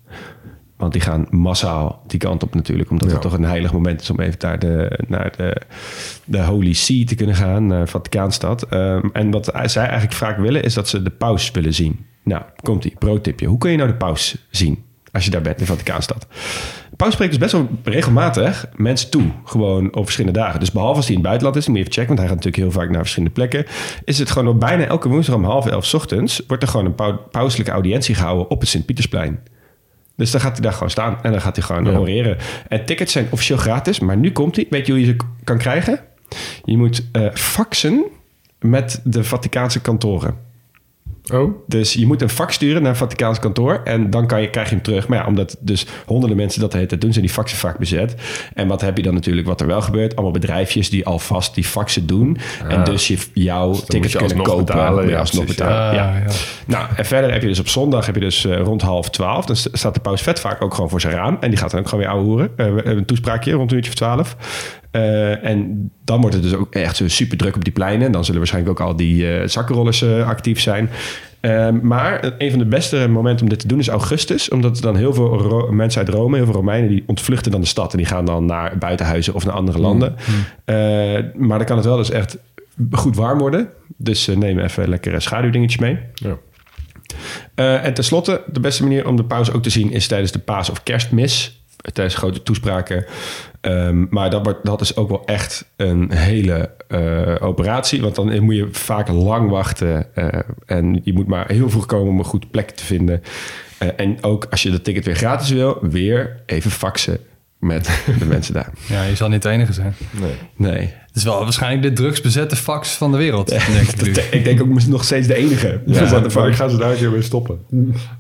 [0.78, 2.90] Want die gaan massaal die kant op natuurlijk.
[2.90, 3.14] Omdat Ja.
[3.14, 5.62] het toch een heilig moment is om even daar de, naar de,
[6.26, 7.68] de Holy See te kunnen gaan.
[7.68, 8.64] Naar Vaticaanstad.
[8.64, 12.06] Ehm, en wat zij eigenlijk vaak willen is dat ze de paus willen zien.
[12.24, 13.48] Nou, komt ie, pro-tipje.
[13.48, 16.28] Hoe kun je nou de paus zien als je daar bent in Vaticaanstad?
[16.98, 19.24] Paus spreekt dus best wel regelmatig mensen toe.
[19.46, 20.60] Gewoon op verschillende dagen.
[20.60, 22.16] Dus behalve als hij in het buitenland is, dan moet je even checken.
[22.16, 23.66] Want hij gaat natuurlijk heel vaak naar verschillende plekken.
[24.06, 26.42] Is het gewoon op bijna elke woensdag om half elf 's ochtends...
[26.48, 29.40] wordt er gewoon een pau- pauselijke audiëntie gehouden op het Sint-Pietersplein.
[30.16, 31.98] Dus dan gaat hij daar gewoon staan en dan gaat hij gewoon Ja.
[31.98, 32.38] oreren.
[32.68, 34.66] En tickets zijn officieel gratis, maar nu komt hij.
[34.70, 36.00] Weet je hoe je ze kan krijgen?
[36.64, 38.04] Je moet eh, faxen
[38.60, 40.38] met de Vaticaanse kantoren.
[41.32, 44.50] Oh, Dus je moet een fax sturen naar een Vaticaans kantoor en dan kan je,
[44.50, 45.08] krijg je hem terug.
[45.08, 47.78] Maar ja, omdat dus honderden mensen dat de hele tijd doen, zijn die faxen vaak
[47.78, 48.16] bezet.
[48.54, 50.14] En wat heb je dan natuurlijk, wat er wel gebeurt?
[50.14, 52.38] Allemaal bedrijfjes die alvast die faxen doen.
[52.68, 54.66] En dus je, jouw je kunnen kopen.
[54.66, 55.90] betalen, ja, alsnog precies, betalen.
[55.90, 56.18] Ah, ja.
[56.18, 56.32] ja.
[56.68, 59.46] Nou, en verder heb je dus op zondag heb je dus eh, rond half twaalf.
[59.46, 61.38] Dan st- staat de paus vet vaak ook gewoon voor zijn raam.
[61.40, 62.52] En die gaat dan ook gewoon weer ouwe hoeren.
[62.56, 64.36] Eh, een toespraakje rond een uurtje of twaalf.
[64.92, 68.06] Eh, en dan wordt het dus ook echt super druk op die pleinen.
[68.06, 70.90] En dan zullen waarschijnlijk ook al die eh zakkenrollers eh, actief zijn.
[71.40, 74.50] Eh, maar een van de beste momenten om dit te doen is augustus.
[74.50, 77.68] Omdat dan heel veel Ro- mensen uit Rome, heel veel Romeinen, die ontvluchten dan de
[77.68, 77.92] stad.
[77.92, 80.16] En die gaan dan naar buitenhuizen of naar andere landen.
[80.66, 80.76] Eh,
[81.36, 82.38] maar dan kan het wel dus echt
[82.92, 83.70] goed warm worden.
[83.98, 85.98] Dus neem even lekkere schaduwdingetjes mee.
[86.14, 86.38] ja.
[87.56, 90.70] En tenslotte, de beste manier om de paus ook te zien is tijdens de paas-
[90.70, 91.63] of kerstmis.
[91.92, 93.06] Tijdens grote toespraken.
[93.62, 98.02] Ehm, maar dat, dat is ook wel echt een hele eh, operatie.
[98.02, 100.16] Want dan moet je vaak lang wachten.
[100.16, 103.22] eh, en je moet maar heel vroeg komen om een goed plek te vinden.
[103.78, 107.18] Eh, en ook als je dat ticket weer gratis wil, weer even faxen
[107.64, 108.70] met de mensen daar.
[108.86, 109.96] Ja, je zal niet de enige zijn.
[110.12, 110.34] Nee.
[110.56, 110.94] Nee.
[111.08, 114.88] Het is wel waarschijnlijk de drugsbezette fax van de wereld, denk ik ik denk ook
[114.88, 115.82] nog steeds de enige.
[115.86, 116.46] Ja, the fuck?
[116.46, 117.60] ik ga ze daar een keer mee stoppen.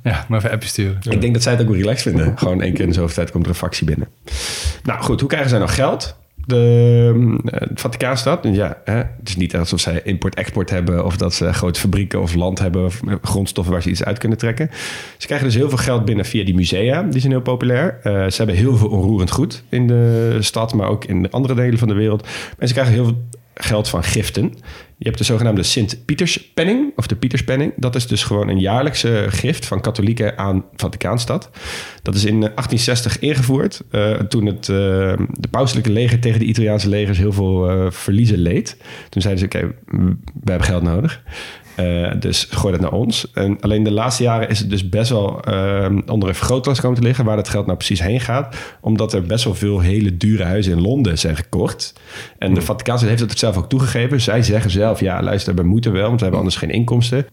[0.03, 0.97] Ja, maar even appje sturen.
[1.09, 2.37] Ik denk dat zij het ook wel relaxed vinden.
[2.37, 4.07] Gewoon één keer in de zoveel tijd komt er een factie binnen.
[4.83, 6.15] Nou goed, hoe krijgen zij nou geld?
[6.45, 11.05] De, eh, Vaticaanstad, ja, hè, het is niet alsof zij import-export hebben...
[11.05, 12.85] of dat ze grote fabrieken of land hebben...
[12.85, 14.69] of grondstoffen waar ze iets uit kunnen trekken.
[15.17, 17.03] Ze krijgen dus heel veel geld binnen via die musea.
[17.03, 17.99] Die zijn heel populair.
[18.03, 20.73] Eh, ze hebben heel veel onroerend goed in de stad...
[20.73, 22.27] maar ook in de andere delen van de wereld.
[22.57, 24.53] En ze krijgen heel veel geld van giften.
[25.03, 27.73] Je hebt de zogenaamde Sint-Pieterspenning, of de Pieterspenning.
[27.75, 31.49] Dat is dus gewoon een jaarlijkse gift van katholieken aan Vaticaanstad.
[32.01, 34.75] Dat is in eh, 1860 ingevoerd, eh, toen het eh,
[35.29, 38.77] de pauselijke leger tegen de Italiaanse legers heel veel eh, verliezen leed.
[39.09, 39.75] Toen zeiden ze, oké,
[40.43, 41.23] we hebben geld nodig.
[41.75, 43.31] Eh, dus gooi dat naar ons.
[43.31, 46.97] En alleen de laatste jaren is het dus best wel eh, onder een vergrootglas komen
[46.97, 47.25] te liggen...
[47.25, 48.55] waar dat geld nou precies heen gaat.
[48.81, 51.93] Omdat er best wel veel hele dure huizen in Londen zijn gekocht.
[52.37, 54.21] En de Vaticaanse heeft het zelf ook toegegeven.
[54.21, 56.07] Zij zeggen zelf, ja luister, we moeten wel...
[56.07, 57.25] want we hebben anders geen inkomsten.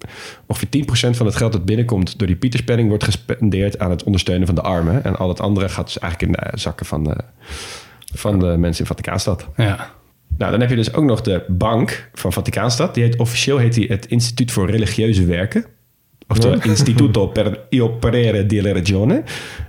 [0.47, 2.89] Ongeveer 10% van het geld dat binnenkomt door die Pieterspenning...
[2.89, 5.05] wordt gespendeerd aan het ondersteunen van de armen.
[5.05, 7.17] En al het andere gaat dus eigenlijk in de zakken van de,
[8.15, 9.49] van de mensen in Vaticaanstad.
[9.57, 9.99] Ja.
[10.39, 12.95] Nou, dan heb je dus ook nog de bank van Vaticaanstad.
[12.95, 15.65] Die heet, officieel heet die het Instituut voor Religieuze Werken.
[16.29, 19.23] Oftewel Instituto per io parere della Regione.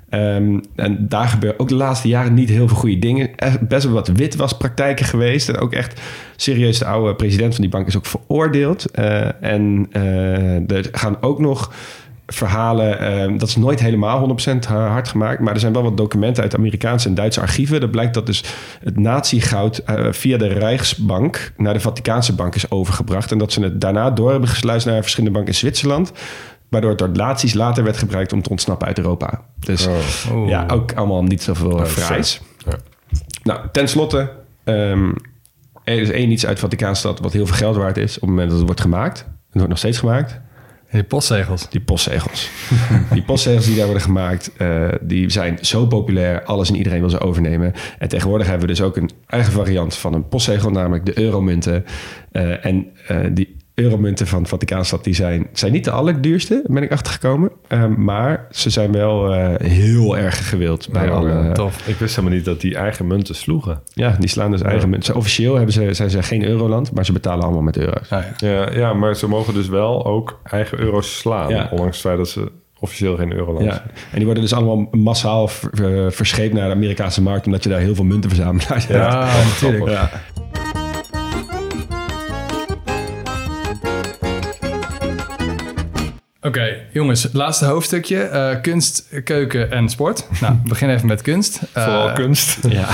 [0.10, 3.36] Ehm, en daar gebeuren ook de laatste jaren niet heel veel goede dingen.
[3.36, 5.50] Echt best wel wat witwaspraktijken geweest.
[5.50, 6.02] En ook echt
[6.36, 8.92] serieus, de oude president van die bank is ook veroordeeld.
[8.92, 11.74] Eh, en eh, er gaan ook nog
[12.28, 13.00] verhalen.
[13.00, 15.40] ehm, dat is nooit helemaal 100% hard gemaakt.
[15.40, 17.80] Maar er zijn wel wat documenten uit Amerikaanse en Duitse archieven.
[17.80, 18.44] Dat blijkt dat dus
[18.84, 23.32] het natiegoud eh, via de Rijksbank naar de Vaticaanse bank is overgebracht.
[23.32, 26.12] En dat ze het daarna door hebben gesluist naar verschillende banken in Zwitserland.
[26.70, 29.42] Waardoor het door naties later werd gebruikt om te ontsnappen uit Europa.
[29.60, 29.88] Dus
[30.32, 30.50] Oeh.
[30.50, 32.42] ja, ook allemaal niet zoveel uh, fraais.
[32.66, 32.76] Ja.
[33.44, 34.32] Nou, tenslotte.
[34.64, 35.10] ehm
[35.84, 38.48] er is één iets uit Vaticaanstad wat heel veel geld waard is op het moment
[38.48, 39.18] dat het wordt gemaakt.
[39.20, 40.42] Het wordt nog steeds gemaakt.
[40.92, 41.70] Die postzegels.
[41.70, 42.50] Die postzegels.
[43.14, 46.44] die postzegels die daar worden gemaakt, eh, die zijn zo populair.
[46.44, 47.74] Alles en iedereen wil ze overnemen.
[47.98, 51.86] En tegenwoordig hebben we dus ook een eigen variant van een postzegel, namelijk de euromunten.
[52.32, 56.92] Eh, en eh, die euromunten van Vaticaanstad, die zijn, zijn niet de allerduurste, ben ik
[56.92, 57.52] achtergekomen.
[57.68, 61.52] Eh, maar ze zijn wel eh, heel erg gewild bij Ja, alle...
[61.54, 61.88] Tof.
[61.88, 63.82] Ik wist helemaal niet dat die eigen munten sloegen.
[63.94, 65.16] Ja, die slaan dus eigen munten.
[65.16, 68.10] Officieel hebben ze, zijn ze geen euroland, maar ze betalen allemaal met euro's.
[68.10, 68.48] Ja, ja.
[68.50, 71.50] Ja, ja, maar ze mogen dus wel ook eigen euro's slaan.
[71.50, 71.68] Ja.
[71.72, 73.88] Ondanks het feit dat ze officieel geen euroland Ja, zijn.
[74.12, 77.70] en die worden dus allemaal massaal ver- eh, verscheept naar de Amerikaanse markt, omdat je
[77.70, 79.12] daar heel veel muntenverzamelaars hebt.
[79.14, 79.28] Ja,
[79.62, 79.90] natuurlijk.
[79.92, 80.10] Ja.
[86.52, 88.22] Oké, jongens, laatste hoofdstukje.
[88.24, 90.28] eh, kunst, keuken en sport.
[90.42, 91.62] Nou, we beginnen even met kunst.
[91.74, 92.58] Eh, Vooral kunst.
[92.70, 92.88] ja,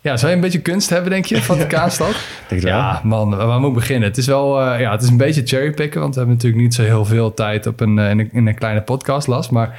[0.00, 2.10] Ja, zou je een beetje kunst hebben, denk je, Vaticaanstad?
[2.48, 2.72] denk het wel.
[2.72, 4.08] Ja, man, waar moet ik beginnen?
[4.08, 6.74] Het is wel, eh, ja, het is een beetje cherrypicken, want we hebben natuurlijk niet
[6.74, 9.50] zo heel veel tijd op een, in, een, in een kleine podcast last.
[9.50, 9.78] Maar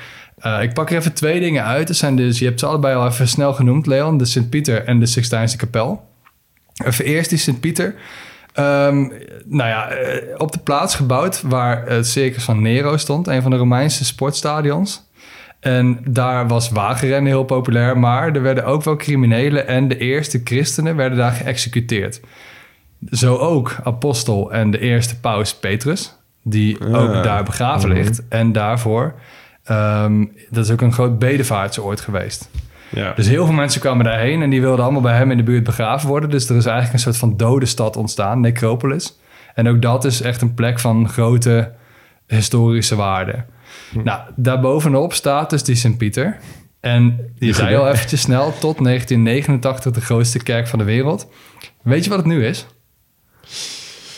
[0.61, 1.89] ik pak er even twee dingen uit.
[1.89, 4.99] Er zijn dus, je hebt ze allebei al even snel genoemd, Leon, de Sint-Pieter en
[4.99, 6.03] de Sixtijnse kapel.
[6.85, 7.95] Even eerst die Sint-Pieter.
[8.53, 8.99] Ehm,
[9.45, 13.51] nou ja, eh, op de plaats gebouwd waar het circus van Nero stond, een van
[13.51, 15.09] de Romeinse sportstadions.
[15.59, 20.41] En daar was wagenrennen heel populair, maar er werden ook wel criminelen en de eerste
[20.43, 22.21] christenen werden daar geëxecuteerd.
[23.11, 28.21] Zo ook apostel en de eerste paus Petrus, die ook daar begraven ligt.
[28.29, 29.13] En daarvoor,
[29.63, 32.49] ehm, dat is ook een groot bedevaartsoord geweest.
[32.91, 33.13] Ja.
[33.13, 35.63] Dus heel veel mensen kwamen daarheen en die wilden allemaal bij hem in de buurt
[35.63, 36.29] begraven worden.
[36.29, 39.19] Dus er is eigenlijk een soort van dode stad ontstaan, Necropolis.
[39.55, 41.71] En ook dat is echt een plek van grote
[42.27, 43.45] historische waarde.
[44.03, 46.37] Nou, daarbovenop staat dus die Sint-Pieter.
[46.79, 51.27] En je zei al eventjes snel, tot 1989 de grootste kerk van de wereld.
[51.81, 52.65] Weet je wat het nu is?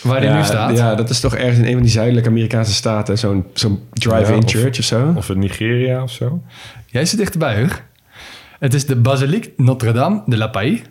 [0.02, 0.78] Waar die ja, nu staat?
[0.78, 3.18] Ja, dat is toch ergens in een van die zuidelijke Amerikaanse staten.
[3.18, 5.14] Zo'n zo'n drive-in Ja, church of zo.
[5.16, 6.42] Of in Nigeria of zo.
[6.86, 7.84] Jij zit dichterbij, Hug.
[8.64, 10.82] Het is de Basilique Notre-Dame de la Paix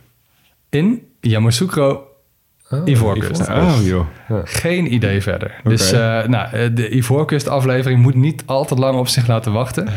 [0.71, 2.07] in Yamoussoukro,
[2.85, 3.49] Ivoorkust.
[3.49, 4.07] Oh joh.
[4.45, 5.61] Geen idee verder.
[5.63, 9.89] Dus eh, nou, eh, de Ivoorkust-aflevering moet niet al te lang op zich laten wachten.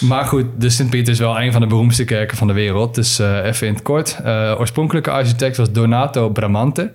[0.00, 2.94] Maar goed, de Sint-Pieter is wel een van de beroemdste kerken van de wereld.
[2.94, 4.20] Dus eh, even in het kort.
[4.24, 6.92] Eh, oorspronkelijke architect was Donato Bramante.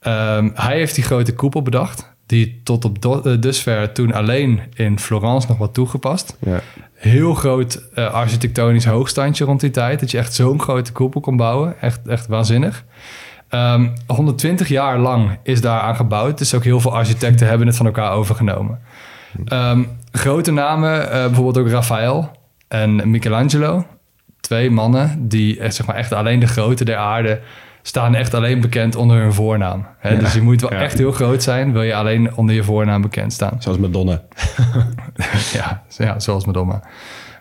[0.00, 2.09] Ehm, hij heeft die grote koepel bedacht.
[2.30, 6.36] Die tot op do- eh, dusver toen alleen in Florence nog wat toegepast.
[6.38, 6.60] Ja.
[6.94, 10.00] Heel groot eh, architectonisch hoogstandje rond die tijd.
[10.00, 11.80] Dat je echt zo'n grote koepel kon bouwen.
[11.80, 12.84] Echt, echt waanzinnig.
[13.48, 16.38] Ehm, 120 jaar lang is daar aan gebouwd.
[16.38, 18.78] Dus ook heel veel architecten hebben het van elkaar overgenomen.
[19.44, 22.30] Ehm, grote namen, eh, bijvoorbeeld ook Raphaël
[22.68, 23.86] en Michelangelo.
[24.40, 27.40] Twee mannen die echt, zeg maar, echt alleen de grote der aarde
[27.82, 29.86] staan echt alleen bekend onder hun voornaam.
[29.98, 30.18] Hè?
[30.18, 30.80] Dus je moet wel Ja.
[30.80, 33.56] echt heel groot zijn, wil je alleen onder je voornaam bekend staan.
[33.58, 34.22] Zoals Madonna.
[35.52, 36.82] Ja, ja zoals Madonna.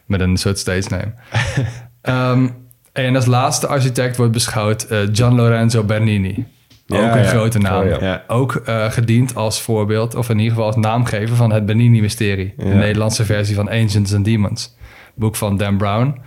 [0.06, 1.13] Met een soort stage name.
[2.02, 2.47] Ehm,
[2.93, 6.45] en als laatste architect wordt beschouwd eh, Gian Lorenzo Bernini.
[6.88, 7.23] Ook een ja.
[7.23, 7.88] grote naam.
[7.88, 8.15] Oh.
[8.28, 12.54] Ook eh, gediend als voorbeeld, of in ieder geval als naamgever van het Bernini-mysterie.
[12.58, 12.63] De.
[12.63, 14.75] Nederlandse versie van Ancients and Demons.
[15.15, 16.21] Boek van Dan Brown.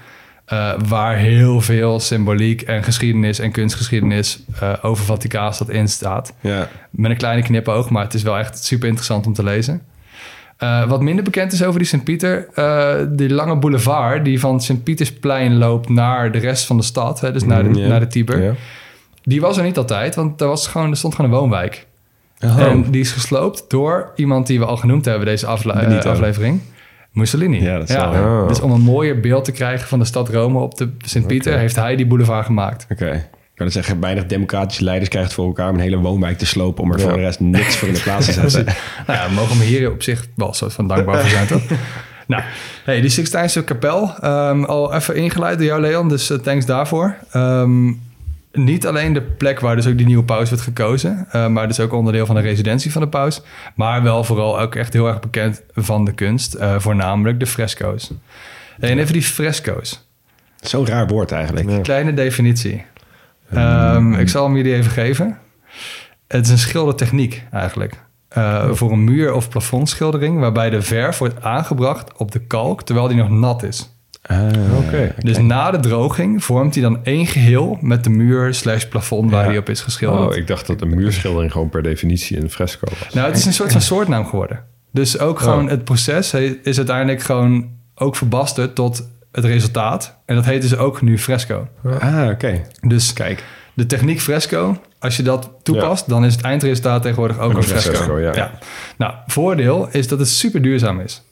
[0.52, 6.32] Eh, waar heel veel symboliek en geschiedenis en kunstgeschiedenis eh, over Vaticaanstad in staat.
[6.40, 6.68] Ja.
[6.90, 9.82] Met een kleine knipoog, maar het is wel echt super interessant om te lezen.
[10.56, 12.48] Eh, wat minder bekend is over die Sint-Pieter,
[13.16, 17.44] die lange boulevard die van Sint-Pietersplein loopt naar de rest van de stad, hè, dus
[17.44, 18.56] naar de, Mm, naar de Tiber.
[19.22, 21.86] Die was er niet altijd, want er, was gewoon, er stond gewoon een woonwijk.
[22.44, 22.60] Oh.
[22.60, 25.72] En die is gesloopt door iemand die we al genoemd hebben deze afle-
[26.08, 26.60] aflevering.
[27.12, 27.62] Mussolini.
[27.62, 28.46] Ja, dat is wel, ja.
[28.46, 31.58] Dus om een mooier beeld te krijgen van de stad Rome op de Sint-Pieter...
[31.58, 32.86] heeft hij die boulevard gemaakt.
[32.90, 33.10] Oké.
[33.12, 36.38] Ik kan het zeggen, weinig democratische leiders krijgen het voor elkaar om een hele woonwijk
[36.38, 37.04] te slopen om er Ja.
[37.04, 38.64] voor de rest niks voor in de plaats te zetten.
[39.06, 41.46] Nou ja, we mogen hem hier op zich wel een soort van dankbaar voor zijn,
[41.46, 41.62] toch?
[42.26, 42.42] Nou,
[42.84, 47.16] hey, die Sixtijnse kapel, ehm, al even ingeleid door jou, Leon, dus eh, thanks daarvoor.
[47.30, 47.92] Ehm,
[48.52, 51.80] niet alleen de plek waar dus ook die nieuwe paus werd gekozen, eh, maar dus
[51.80, 53.42] ook onderdeel van de residentie van de paus,
[53.74, 58.12] maar wel vooral ook echt heel erg bekend van de kunst, eh, voornamelijk de fresco's.
[58.78, 60.08] En even die fresco's.
[60.60, 61.82] Zo'n raar woord eigenlijk.
[61.82, 62.84] Kleine definitie.
[63.50, 65.38] Ehm, ik zal hem jullie even geven.
[66.28, 68.00] Het is een schildertechniek eigenlijk.
[68.38, 70.38] Uh, voor een muur- of plafondschildering...
[70.38, 72.82] waarbij de verf wordt aangebracht op de kalk...
[72.82, 74.01] terwijl die nog nat is.
[74.22, 74.48] Ah,
[74.86, 75.14] Oké.
[75.18, 77.78] Dus na de droging vormt hij dan één geheel...
[77.80, 79.48] met de muur slash plafond waar Ja.
[79.48, 80.30] hij op is geschilderd.
[80.30, 83.14] Oh, ik dacht dat een muurschildering gewoon per definitie een fresco was.
[83.14, 84.64] Nou, het is een soort van soortnaam geworden.
[84.92, 85.70] Dus ook gewoon Oh.
[85.70, 90.16] het proces is uiteindelijk gewoon ook verbasterd tot het resultaat.
[90.26, 91.68] En dat heet dus ook nu fresco.
[92.00, 92.62] Ah, oké.
[92.80, 93.44] Dus Kijk.
[93.74, 97.62] de techniek fresco, als je dat toepast, dan is het eindresultaat tegenwoordig ook een een
[97.62, 97.92] fresco.
[97.92, 98.50] fresco, ja.
[98.98, 101.22] Nou, voordeel is dat het super duurzaam is.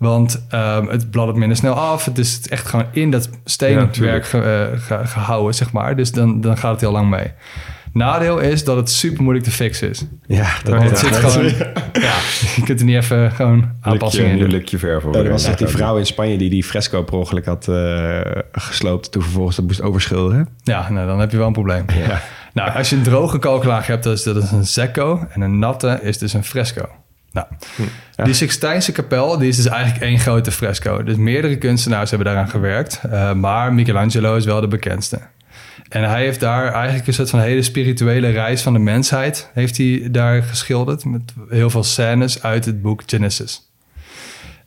[0.00, 2.04] Want ehm, het bladdert minder snel af.
[2.04, 5.96] Het is echt gewoon in dat steenwerk ge- eh, ge- gehouden, zeg maar.
[5.96, 7.32] Dus dan, dan gaat het heel lang mee.
[7.92, 10.06] Nadeel is dat het super moeilijk te fixen is.
[10.26, 10.88] Ja, dat ja.
[10.88, 11.44] het zit gewoon...
[11.92, 12.14] Ja,
[12.56, 14.48] je kunt er niet even gewoon aanpassingen in doen.
[14.50, 15.18] likje verf over.
[15.20, 18.20] Ja, er was toch die vrouw in Spanje die die fresco per ongeluk had eh,
[18.52, 19.12] gesloopt...
[19.12, 20.48] toen vervolgens dat moest overschilderen.
[20.62, 21.84] Ja, nou, dan heb je wel een probleem.
[21.94, 22.20] Ja.
[22.54, 25.26] Nou, als je een droge kalklaag hebt, dat is, dat is een secco.
[25.30, 26.88] En een natte is dus een fresco.
[27.32, 27.46] Nou,
[28.16, 31.02] die Sixtijnse kapel, die is dus eigenlijk één grote fresco.
[31.02, 33.00] Dus meerdere kunstenaars hebben daaraan gewerkt.
[33.10, 35.20] eh, maar Michelangelo is wel de bekendste.
[35.88, 39.50] En hij heeft daar eigenlijk een soort van hele spirituele reis van de mensheid...
[39.54, 43.70] heeft hij daar geschilderd met heel veel scènes uit het boek Genesis.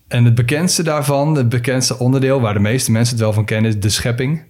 [0.07, 2.41] En het bekendste daarvan, het bekendste onderdeel...
[2.41, 4.43] waar de meeste mensen het wel van kennen, is de schepping.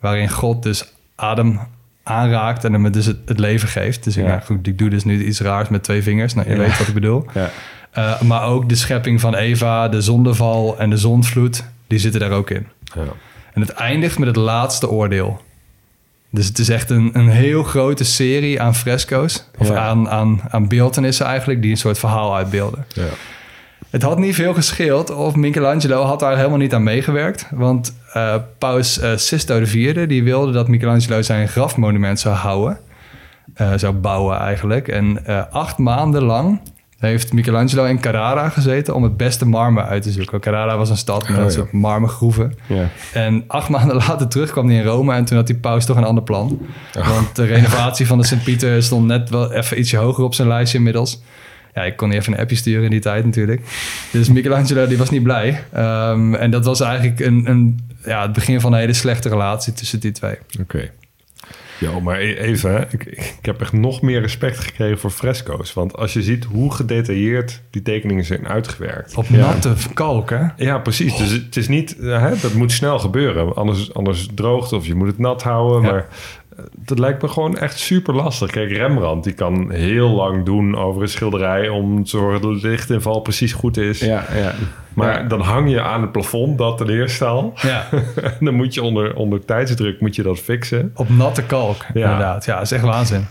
[0.00, 1.60] Waarin God dus Adam
[2.08, 4.04] aanraakt en hem dus het, het leven geeft.
[4.04, 4.26] Dus Ja.
[4.26, 4.40] ja.
[4.40, 6.34] goed, ik doe dus nu iets raars met twee vingers.
[6.34, 6.60] Nou, je Ja.
[6.60, 7.26] weet wat ik bedoel.
[7.34, 7.50] Ja.
[7.90, 11.64] Eh, maar ook de schepping van Eva, de zondeval en de zondvloed...
[11.86, 12.66] die zitten daar ook in.
[12.94, 13.02] Ja.
[13.54, 15.40] En het eindigt met het laatste oordeel.
[16.30, 19.44] Dus het is echt een, een heel grote serie aan fresco's.
[19.58, 22.86] Of aan, aan, aan beeldenissen eigenlijk, die een soort verhaal uitbeelden.
[23.90, 27.46] Het had niet veel gescheeld of Michelangelo had daar helemaal niet aan meegewerkt.
[27.50, 32.78] Want eh, paus eh, Sisto IV die wilde dat Michelangelo zijn grafmonument zou houden.
[33.54, 34.88] eh, zou bouwen eigenlijk.
[34.88, 36.60] En acht maanden lang
[36.98, 40.40] heeft Michelangelo in Carrara gezeten om het beste marmer uit te zoeken.
[40.40, 41.50] Carrara was een stad met Oh, ja.
[41.50, 42.54] soort marmergroeven.
[42.66, 42.88] Ja.
[43.12, 45.96] En acht maanden later terug kwam hij in Rome en toen had die paus toch
[45.96, 46.58] een ander plan.
[46.92, 50.78] Want de renovatie van de Sint-Pieter stond net wel even ietsje hoger op zijn lijstje
[50.78, 51.22] inmiddels.
[51.78, 53.60] Ja, ik kon niet even een appje sturen in die tijd natuurlijk.
[54.12, 55.64] Dus Michelangelo die was niet blij.
[55.72, 59.72] Ehm, en dat was eigenlijk een, een, ja, het begin van een hele slechte relatie
[59.72, 60.34] tussen die twee.
[60.60, 60.90] Oké.
[61.78, 62.80] Jo, maar e- even, hè.
[62.90, 65.72] Ik, ik heb echt nog meer respect gekregen voor fresco's.
[65.72, 69.14] Want als je ziet hoe gedetailleerd die tekeningen zijn uitgewerkt.
[69.14, 70.46] Op natte kalk, hè?
[70.56, 71.16] Ja, precies.
[71.16, 73.54] Dus het is niet, hè, dat moet snel gebeuren.
[73.54, 75.82] Anders, anders droogt of je moet het nat houden.
[75.82, 75.90] Ja.
[75.90, 76.06] Maar
[76.74, 78.50] dat lijkt me gewoon echt super lastig.
[78.50, 81.68] Kijk, Rembrandt die kan heel lang doen over een schilderij...
[81.68, 83.98] om te zorgen dat het lichtinval precies goed is.
[84.00, 84.54] Ja, ja.
[84.94, 85.28] Maar Ja.
[85.28, 87.52] dan hang je aan het plafond, dat ten eerste al.
[87.62, 87.86] Ja,
[88.22, 90.90] En dan moet je onder, onder tijdsdruk moet je dat fixen.
[90.94, 92.02] op natte kalk, Ja.
[92.02, 92.44] inderdaad.
[92.44, 93.26] Ja, dat is echt waanzin.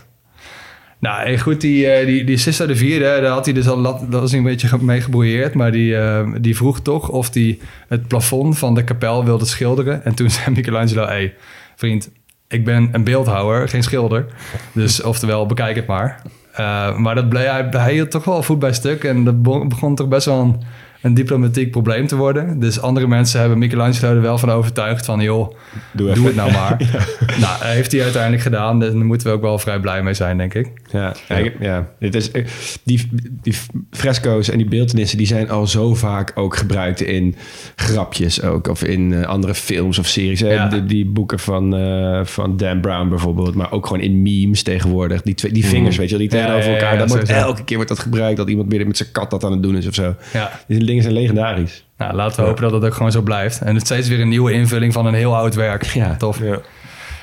[1.00, 3.82] Nou, en goed, die, eh, die, die Sisto de Vierde, daar had hij dus al
[3.82, 8.08] dat was een beetje mee gebrouilleerd, maar die, eh, die vroeg toch of hij het
[8.08, 10.04] plafond van de kapel wilde schilderen.
[10.04, 11.34] En toen zei Michelangelo, hé, hey,
[11.76, 12.10] vriend,
[12.48, 14.26] ik ben een beeldhouwer, geen schilder.
[14.72, 16.22] Dus oftewel, bekijk het maar.
[16.52, 19.94] Eh, maar dat bleef, hij, hield toch wel voet bij stuk en dat be- begon
[19.94, 20.58] toch best wel
[21.02, 22.60] een diplomatiek probleem te worden.
[22.60, 25.52] Dus andere mensen hebben Michelangelo er wel van overtuigd van, joh,
[25.92, 26.76] Doe, Doe het nou maar.
[27.40, 28.80] Nou, heeft hij uiteindelijk gedaan.
[28.80, 30.70] Dus daar moeten we ook wel vrij blij mee zijn, denk ik.
[30.92, 31.50] Ja, ja.
[31.60, 31.88] ja.
[31.98, 32.44] Dit is, eh,
[32.82, 33.08] die,
[33.42, 33.54] die
[33.90, 35.18] fresco's en die beeldenissen...
[35.18, 37.34] die zijn al zo vaak ook gebruikt in
[37.76, 38.68] grapjes ook.
[38.68, 40.40] Of in eh, andere films of series.
[40.40, 40.52] hè.
[40.52, 40.68] Ja.
[40.68, 43.54] Die, die boeken van, eh, van Dan Brown bijvoorbeeld.
[43.54, 45.22] Maar ook gewoon in memes tegenwoordig.
[45.22, 46.98] Die, twee, die vingers, weet je wel, die tegenover elkaar.
[46.98, 48.36] dat wordt, elke keer wordt dat gebruikt.
[48.36, 50.14] Dat iemand met zijn kat dat aan het doen is of zo.
[50.32, 50.60] Ja.
[50.88, 51.86] Dingen zijn legendarisch.
[51.96, 53.60] Nou, laten we hopen dat het ook gewoon zo blijft.
[53.60, 55.84] En het steeds weer een nieuwe invulling van een heel oud werk.
[55.84, 56.16] Ja.
[56.16, 56.38] Tof.
[56.38, 56.60] Ja.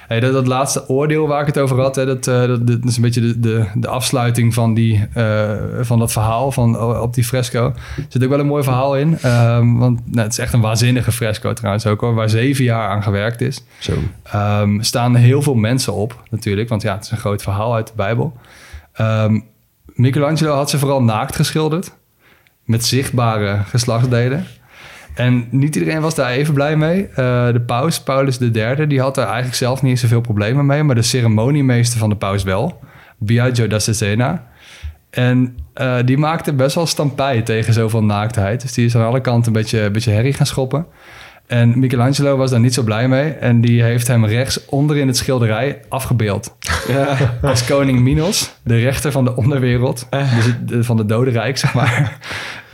[0.08, 2.84] Hey, dat, dat laatste oordeel waar ik het over had, hè, dat, eh, dat, dat
[2.84, 5.51] is een beetje de, de, de afsluiting van, die, eh,
[5.82, 7.65] van dat verhaal van, oh, op die fresco.
[7.97, 9.17] Er zit ook wel een mooi verhaal in.
[9.21, 12.89] ehm, want nou, het is echt een waanzinnige fresco trouwens ook hoor, waar zeven jaar
[12.89, 13.63] aan gewerkt is.
[13.80, 13.93] Zo.
[14.23, 17.88] Ehm, staan heel veel mensen op natuurlijk, want ja, het is een groot verhaal uit
[17.88, 18.34] de Bijbel.
[18.94, 19.40] Ehm,
[19.85, 21.96] Michelangelo had ze vooral naakt geschilderd,
[22.66, 24.46] met zichtbare geslachtsdelen.
[25.16, 27.08] En niet iedereen was daar even blij mee.
[27.08, 30.96] Eh, de paus, Paulus III, die had daar eigenlijk zelf niet zoveel problemen mee, maar
[30.96, 32.80] de ceremoniemeester van de paus wel,
[33.18, 34.48] Biagio da Cesena.
[35.10, 38.62] En eh, die maakte best wel stampij tegen zoveel naaktheid.
[38.62, 40.86] Dus die is aan alle kanten een beetje, een beetje herrie gaan schoppen.
[41.48, 43.32] En Michelangelo was daar niet zo blij mee.
[43.32, 46.56] En die heeft hem rechts onder in het schilderij afgebeeld.
[47.42, 50.08] Als koning Minos, de rechter van de onderwereld.
[50.10, 52.17] Dus het- de- van de dodenrijk, zeg maar.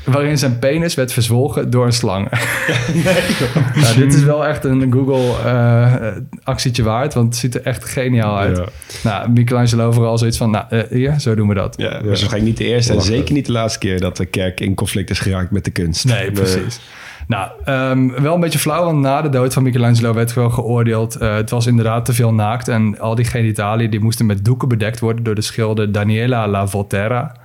[0.04, 2.28] Waarin zijn penis werd verzwolgen door een slang.
[3.82, 7.14] nou, dit is wel echt een Google-actietje waard.
[7.14, 8.58] Want het ziet er echt geniaal uit.
[8.58, 8.66] Ja.
[9.04, 10.52] Nou, Michelangelo vooral zoiets van...
[10.52, 11.74] Nou, eh, hier, zo doen we dat.
[11.78, 14.26] Ja, dat is waarschijnlijk niet de eerste en zeker niet de laatste keer dat de
[14.26, 16.06] kerk in conflict is geraakt met de kunst.
[16.06, 16.80] Nee, precies.
[17.28, 21.16] Nou, ehm, wel een beetje flauw, want na de dood van Michelangelo werd wel geoordeeld.
[21.16, 24.68] eh, het was inderdaad te veel naakt en al die genitaliën die moesten met doeken
[24.68, 27.36] bedekt worden door de schilder Daniela La Volterra.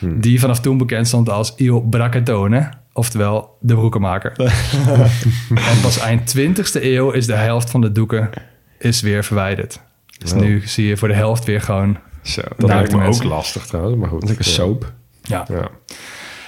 [0.00, 4.32] Die vanaf toen bekend stond als Il Braccatone, oftewel de broekenmaker.
[5.70, 8.30] en pas eind 20e eeuw is de helft van de doeken
[8.78, 9.80] is weer verwijderd.
[10.18, 10.42] Dus Wow.
[10.42, 11.96] nu zie je voor de helft weer gewoon...
[12.22, 13.24] Zo, Dat lijkt me mensen.
[13.24, 14.20] ook lastig trouwens, maar goed.
[14.20, 14.92] dat is een soap.
[15.22, 15.44] Ja.
[15.48, 15.68] Ja.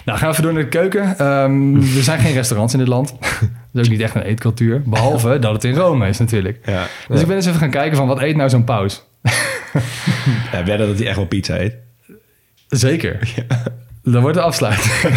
[0.05, 1.19] Nou, gaan we even door naar de keuken.
[1.19, 3.15] Ehm, er zijn geen restaurants in dit land.
[3.73, 4.83] Dat is ook niet echt een eetcultuur.
[4.85, 6.59] Behalve dat het in Rome is natuurlijk.
[6.65, 6.87] Ja.
[7.09, 9.05] Dus ik ben eens even gaan kijken van wat eet nou zo'n paus?
[10.53, 11.75] ja wedden dat hij echt wel pizza eet.
[12.69, 13.19] Zeker.
[14.03, 15.15] Dan wordt de afsluiting.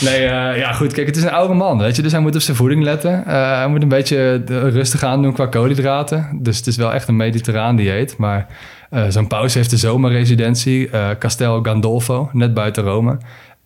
[0.00, 0.92] nee, eh, ja goed.
[0.92, 2.02] Kijk, het is een oude man, weet je.
[2.02, 3.26] Dus hij moet op zijn voeding letten.
[3.26, 6.38] Eh, hij moet een beetje rustig aan doen qua koolhydraten.
[6.42, 8.16] Dus het is wel echt een mediterraan dieet.
[8.16, 8.46] Maar
[8.90, 10.90] eh, zo'n paus heeft de zomerresidentie.
[11.18, 13.18] Castel Gandolfo, net buiten Rome.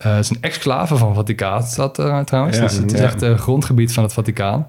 [0.04, 2.56] Eh, het is een exclave van Vaticaanstad uh, trouwens.
[2.56, 4.66] Ja, dus het is echt een grondgebied van het Vaticaan.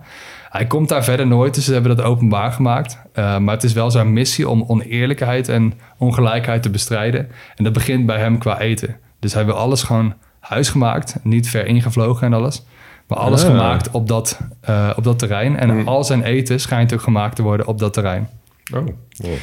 [0.50, 2.98] Hij komt daar verder nooit, dus ze hebben dat openbaar gemaakt.
[3.14, 7.28] Eh, maar het is wel zijn missie om oneerlijkheid en ongelijkheid te bestrijden.
[7.56, 8.96] En dat begint bij hem qua eten.
[9.20, 12.66] Dus hij wil alles gewoon huisgemaakt, niet ver ingevlogen en alles.
[13.08, 13.50] Maar alles Ah.
[13.50, 15.58] gemaakt op dat, eh, op dat terrein.
[15.60, 15.88] En Mm.
[15.88, 18.30] al zijn eten schijnt ook gemaakt te worden op dat terrein.
[18.74, 18.80] Oh,
[19.18, 19.34] wow.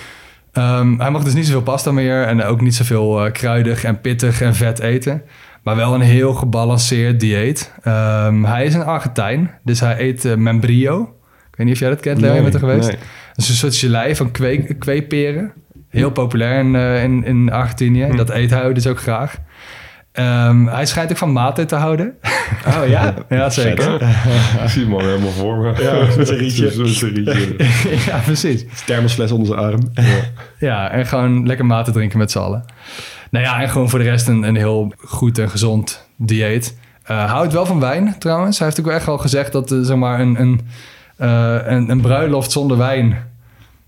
[0.53, 4.01] Ehm, hij mag dus niet zoveel pasta meer en ook niet zoveel eh, kruidig en
[4.01, 5.23] pittig en vet eten.
[5.63, 7.73] Maar wel een heel gebalanceerd dieet.
[7.83, 11.01] Ehm, hij is een Argentijn, dus hij eet eh, membrillo.
[11.51, 12.89] Ik weet niet of jij dat kent, Leo, je bent er geweest?
[12.89, 12.97] nee.
[13.29, 15.53] Dat is een soort gelei van kwee- kweeperen.
[15.89, 18.09] Heel populair in, eh, in, in Argentinië.
[18.17, 19.37] Dat eet hij dus ook graag.
[20.13, 22.15] Ehm, hij schijnt ook van mate te houden.
[22.67, 23.15] Oh ja?
[23.29, 24.03] ja, zeker.
[24.63, 25.83] Ik zie hem al helemaal voor me.
[25.83, 26.65] Ja, met een rietje.
[26.65, 27.57] Met een rietje.
[28.11, 28.65] ja, precies.
[28.85, 29.81] Thermosfles onder zijn arm.
[30.59, 32.65] Ja, en gewoon lekker mate drinken met z'n allen.
[33.33, 36.79] Nou ja, en gewoon voor de rest een, een heel goed en gezond dieet.
[37.03, 38.59] Eh houdt wel van wijn trouwens.
[38.59, 40.61] Hij heeft ook echt al gezegd dat eh, zeg maar een, een,
[41.17, 43.31] eh, een, een bruiloft zonder wijn...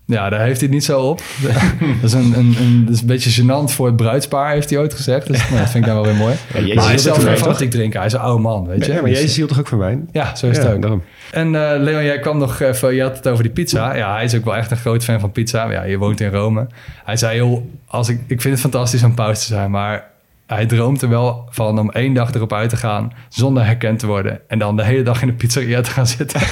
[0.07, 1.21] Ja, daar heeft hij het niet zo op.
[2.01, 4.79] dat, is een, een, een, dat is een beetje gênant voor het bruidspaar, heeft hij
[4.79, 5.27] ooit gezegd.
[5.27, 6.35] Dus nou, dat vind ik dan wel weer mooi.
[6.65, 7.97] Ja, maar hij is zelf geen fanatiek drinken.
[7.97, 8.91] Hij is een oude man, weet je.
[8.93, 10.09] Ja, maar Dus- Jezus hield toch ook van wijn?
[10.11, 10.81] ja, zo is het ook.
[10.81, 11.03] daarom.
[11.31, 13.95] En eh, Leon, jij kwam nog even, je had het over die pizza.
[13.95, 15.71] Ja, hij is ook wel echt een groot fan van pizza.
[15.71, 16.67] Ja, je woont in Rome.
[17.05, 20.13] Hij zei, joh, als ik, ik vind het fantastisch om paus te zijn, maar
[20.47, 24.07] hij droomt er wel van om één dag erop uit te gaan zonder herkend te
[24.07, 24.39] worden.
[24.47, 26.39] En dan de hele dag in de pizzeria te gaan zitten.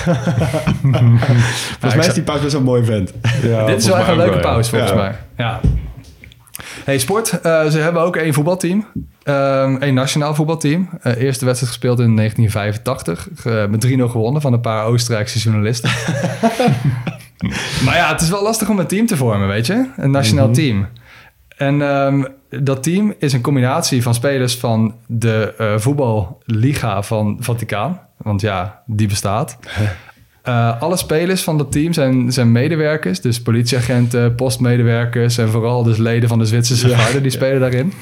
[1.80, 3.14] Volgens mij is die paus best wel een mooi vent.
[3.44, 4.98] Ja, Dit is wel echt een leuke pauze volgens Ja.
[4.98, 5.16] mij.
[5.38, 5.60] Ja.
[6.84, 7.42] Hey, sport.
[7.42, 8.86] Eh, ze hebben ook één voetbalteam.
[9.24, 10.90] Ehm één nationaal voetbalteam.
[11.02, 13.28] Eh, eerste wedstrijd gespeeld in 1985.
[13.36, 15.90] ge- met 3-0 gewonnen van een paar Oostenrijkse journalisten.
[17.86, 19.90] maar ja, het is wel lastig om een team te vormen, weet je?
[19.98, 20.88] Een nationaal team.
[21.58, 22.24] En ehm,
[22.62, 28.00] dat team is een combinatie van spelers van de eh, voetballiga van Vaticaan.
[28.18, 29.58] Want ja, die bestaat.
[30.44, 33.22] Eh, alle spelers van dat team zijn, zijn medewerkers.
[33.22, 35.38] Dus politieagenten, postmedewerkers...
[35.38, 37.22] en vooral dus leden van de Zwitserse garde.
[37.22, 37.94] Die spelen daarin.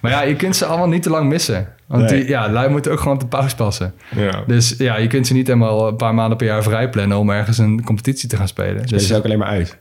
[0.00, 1.68] Maar ja, je kunt ze allemaal niet te lang missen.
[1.86, 2.20] Want Nee.
[2.20, 3.94] die, ja, lui moeten ook gewoon op de paus passen.
[4.16, 4.42] Ja.
[4.46, 7.18] Dus ja, je kunt ze niet helemaal een paar maanden per jaar vrij plannen...
[7.18, 8.82] om ergens een competitie te gaan spelen.
[8.82, 9.78] Dus Dus, is ook alleen maar uit.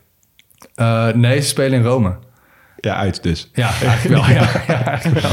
[0.75, 2.15] eh, nee, ze spelen in Rome.
[2.81, 3.49] Ja, uit dus.
[3.53, 4.35] Ja, eigenlijk wel.
[4.35, 5.31] ja, ja, eigenlijk wel.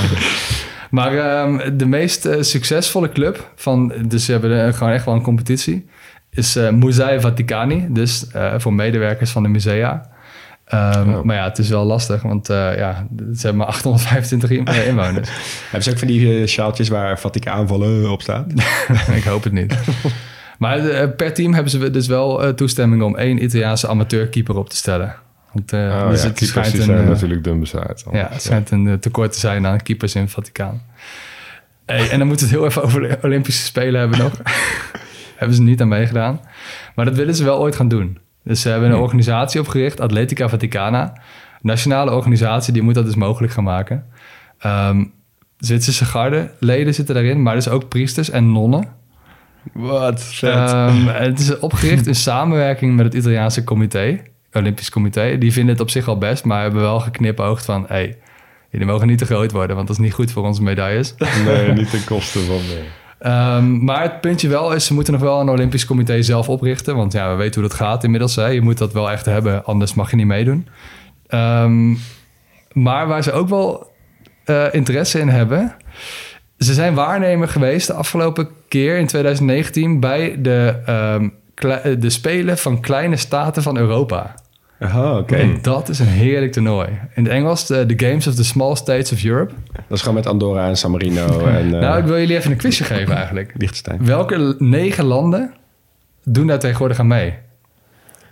[0.90, 3.92] Maar ehm, de meest eh, succesvolle club van...
[4.06, 5.86] Dus ze hebben er gewoon echt wel een competitie...
[6.30, 7.86] is eh Musei Vaticani.
[7.90, 10.10] Dus eh, voor medewerkers van de musea.
[10.64, 11.22] Ehm, Oh.
[11.22, 14.86] Maar ja, het is wel lastig, want eh, ja, ze hebben maar 825 in- eh,
[14.88, 15.28] inwoners.
[15.62, 17.70] Hebben ze ook van die eh, sjaaltjes waar Vaticaan
[18.10, 18.46] op staat?
[19.14, 19.74] Ik hoop het niet.
[20.58, 24.68] Maar eh, per team hebben ze dus wel eh, toestemming om één Italiaanse amateurkeeper op
[24.70, 25.14] te stellen.
[25.58, 28.04] Want eh, Oh, dus ja, het keepers die zijn eh, natuurlijk dun bezaaid.
[28.04, 28.14] dan.
[28.14, 30.82] Ja, het schijnt een eh, tekort te zijn aan keepers in het Vaticaan.
[31.86, 34.32] Hey, en dan moeten we het heel even over de Olympische Spelen hebben nog.
[35.36, 36.40] hebben ze niet aan meegedaan.
[36.94, 38.18] Maar dat willen ze wel ooit gaan doen.
[38.44, 41.20] Dus ze hebben een organisatie opgericht, Atletica Vaticana.
[41.60, 44.04] Nationale organisatie, die moet dat dus mogelijk gaan maken.
[44.58, 45.04] Ehm
[45.58, 48.88] Zwitserse garde, leden zitten daarin, maar dus ook priesters en nonnen.
[49.72, 50.54] Wat vet.
[50.54, 54.20] Ehm, het is opgericht in samenwerking met het Italiaanse comité,
[54.52, 55.38] Olympisch Comité.
[55.38, 57.84] Die vinden het op zich al best, maar hebben wel geknipoogd van...
[57.88, 58.16] Hey,
[58.70, 61.14] Die mogen niet te groot worden, want dat is niet goed voor onze medailles.
[61.44, 62.56] Nee, niet ten koste van...
[62.56, 62.84] eh,
[63.18, 66.96] Ehm, maar het puntje wel is, ze moeten nog wel een Olympisch comité zelf oprichten.
[66.96, 68.36] Want ja, we weten hoe dat gaat inmiddels.
[68.36, 68.46] Hè.
[68.46, 70.68] Je moet dat wel echt hebben, anders mag je niet meedoen.
[71.26, 71.94] Ehm,
[72.72, 73.92] maar waar ze ook wel
[74.44, 75.74] eh, interesse in hebben...
[76.58, 80.00] Ze zijn waarnemer geweest de afgelopen keer in 2019...
[80.00, 81.28] bij de, ehm,
[81.98, 84.34] de Spelen van kleine staten van Europa.
[84.80, 85.36] Oh, oké.
[85.36, 86.88] En dat is een heerlijk toernooi.
[87.14, 89.54] In het Engels, de The Games of the Small States of Europe.
[89.72, 92.50] Dat is gewoon met Andorra en San Marino en eh nou, ik wil jullie even
[92.50, 93.52] een quizje geven eigenlijk.
[93.56, 94.04] Liechtenstein.
[94.04, 95.54] Welke negen landen
[96.24, 97.34] doen daar tegenwoordig aan mee?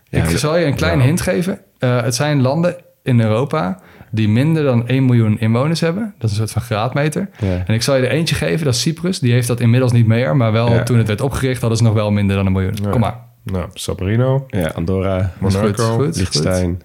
[0.09, 1.07] Ja, ik de- zal je een kleine ja.
[1.07, 1.61] hint geven.
[1.79, 3.81] Eh, het zijn landen in Europa
[4.11, 6.15] die minder dan 1 miljoen inwoners hebben.
[6.19, 7.29] Dat is een soort van graadmeter.
[7.39, 7.63] Ja.
[7.67, 9.19] En ik zal je er eentje geven, dat is Cyprus.
[9.19, 10.83] Die heeft dat inmiddels niet meer, maar wel Ja.
[10.83, 12.77] toen het werd opgericht hadden ze nog wel minder dan een miljoen.
[12.83, 12.91] Ja.
[12.91, 13.19] Kom maar.
[13.43, 16.03] Nou, San Marino, Ja, Andorra, Monaco.
[16.03, 16.83] Liechtenstein.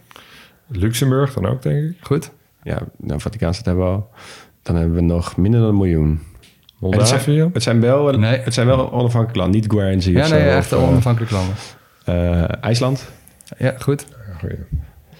[0.67, 1.97] Luxemburg dan ook, denk ik.
[2.01, 2.32] Goed?
[2.63, 4.09] Ja, nou, Vaticaanstad hebben we al.
[4.63, 6.09] Dan hebben we nog minder dan een miljoen.
[6.09, 6.17] En
[6.97, 7.49] het, zijn, Moldavië.
[7.53, 8.39] het, zijn wel, Nee.
[8.39, 10.36] het zijn wel onafhankelijke landen, niet Guernsey Ja, nee, zo.
[10.47, 11.55] echt of, eh, onafhankelijk landen.
[12.05, 13.11] eh, IJsland.
[13.57, 14.05] Ja, goed.
[14.09, 14.55] Ja, goeie.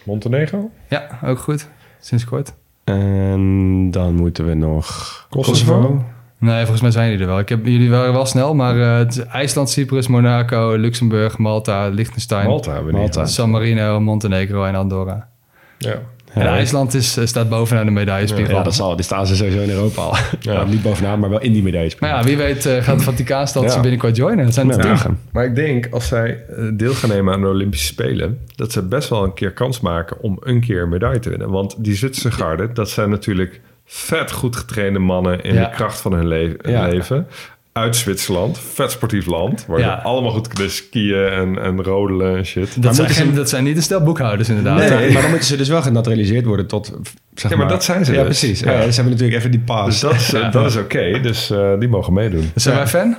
[0.06, 0.72] Montenegro?
[0.90, 1.68] Ja, ook goed.
[2.02, 2.54] Sinds kort.
[2.84, 5.28] En dan moeten we nog...
[5.30, 6.04] Kosovo?
[6.38, 7.40] Nee, volgens mij zijn jullie er wel.
[7.40, 12.48] Ik heb, jullie waren wel snel, maar het is IJsland, Cyprus, Monaco, Luxemburg, Malta, Liechtenstein,
[12.48, 13.30] Malta hebben we niet Malta.
[13.30, 15.30] San Marino, Montenegro en Andorra.
[15.78, 16.00] Ja.
[16.34, 18.56] En IJsland is, eh, staat bovenaan de medaillespiegel.
[18.58, 18.96] Ja, dat zal.
[18.96, 20.16] Die staan ze sowieso in Europa al.
[20.40, 20.54] Ja.
[20.54, 22.00] Nou, niet bovenaan, maar wel in die medailles.
[22.00, 23.70] Maar ja, wie weet eh, gaat de Vaticaanstad Ja.
[23.70, 24.46] ze binnenkort joinen.
[24.46, 24.82] Dat zijn er Ja.
[24.82, 25.12] tien.
[25.12, 25.16] Ja.
[25.32, 28.40] Maar ik denk, als zij eh, deel gaan nemen aan de Olympische Spelen...
[28.56, 31.50] dat ze best wel een keer kans maken om een keer een medaille te winnen.
[31.50, 35.44] Want die Zwitserse garde, dat zijn natuurlijk vet goed getrainde mannen...
[35.44, 35.64] in Ja.
[35.70, 36.88] de kracht van hun le- Ja.
[36.88, 37.28] leven.
[37.74, 39.66] Uit Zwitserland, vet sportief land...
[39.68, 39.98] waar Ja.
[40.00, 42.82] ze allemaal goed kunnen skiën en, en rodelen en shit.
[42.84, 44.78] Dat, zijn ze- geen- dat zijn niet de stel boekhouders inderdaad.
[44.90, 45.12] Nee.
[45.12, 46.94] Maar dan moeten ze dus wel genaturaliseerd worden tot...
[47.34, 48.40] Zeg Ja, maar dat zijn ze Ja, dus.
[48.40, 48.60] precies.
[48.60, 48.72] Ja.
[48.72, 48.78] Ja.
[48.80, 49.86] ze hebben natuurlijk even die paas.
[49.86, 52.52] Dus dat is, dat is oké, dus eh, die mogen meedoen.
[52.56, 53.18] Zijn wij fan?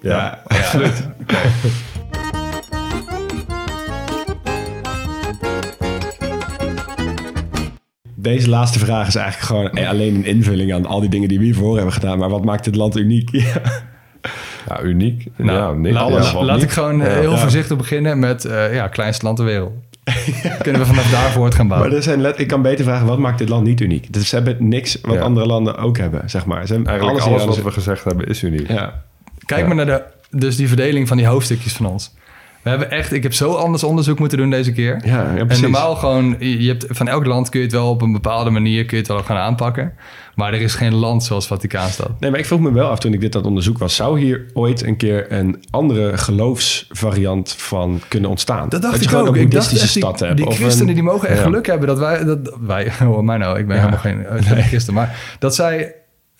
[0.00, 1.02] Ja, absoluut.
[8.16, 11.38] Deze laatste vraag is eigenlijk gewoon eh, alleen een invulling aan al die dingen die
[11.38, 12.18] we hiervoor hebben gedaan.
[12.18, 13.30] Maar wat maakt dit land uniek?
[13.54, 13.92] Ja.
[14.68, 15.26] Ja, uniek.
[15.36, 15.94] Nou, ja, niks.
[15.94, 17.20] laat, Ja, wat laat ik gewoon eh, Ja.
[17.20, 17.38] heel Ja.
[17.38, 19.72] voorzichtig beginnen met eh ja, kleinste land ter wereld.
[20.62, 21.96] Kunnen we vanaf daar voort gaan Maar bouwen.
[21.98, 24.12] er zijn let, ik kan beter vragen, wat maakt dit land niet uniek?
[24.12, 25.20] Dus ze hebben niks wat Ja.
[25.20, 26.66] andere landen ook hebben, zeg maar.
[26.66, 28.66] Ze hebben Eigenlijk alles alles, wat we gezegd hebben is uniek.
[29.46, 29.66] Kijk Ja.
[29.66, 30.02] maar naar de,
[30.38, 32.14] dus die verdeling van die hoofdstukjes van ons.
[32.64, 35.00] We hebben echt, ik heb zo anders onderzoek moeten doen deze keer.
[35.04, 38.02] Ja, ja, en normaal gewoon, je hebt, van elk land kun je het wel op
[38.02, 39.92] een bepaalde manier kun je het wel gaan aanpakken.
[40.34, 42.20] Maar er is geen land zoals Vaticaanstad.
[42.20, 43.94] Nee, maar ik vroeg me wel af toen ik dit aan onderzoek was...
[43.94, 48.68] zou hier ooit een keer een andere geloofsvariant van kunnen ontstaan?
[48.68, 49.34] Dat dacht ik gewoon ook.
[49.36, 51.44] een Ik dacht echt, die, stad die of christenen een- die mogen echt Ja.
[51.44, 52.24] geluk hebben dat wij...
[52.24, 54.94] Dat, wij, oh, mij nou, ik ben helemaal geen, geen christen.
[54.94, 55.94] Maar dat zij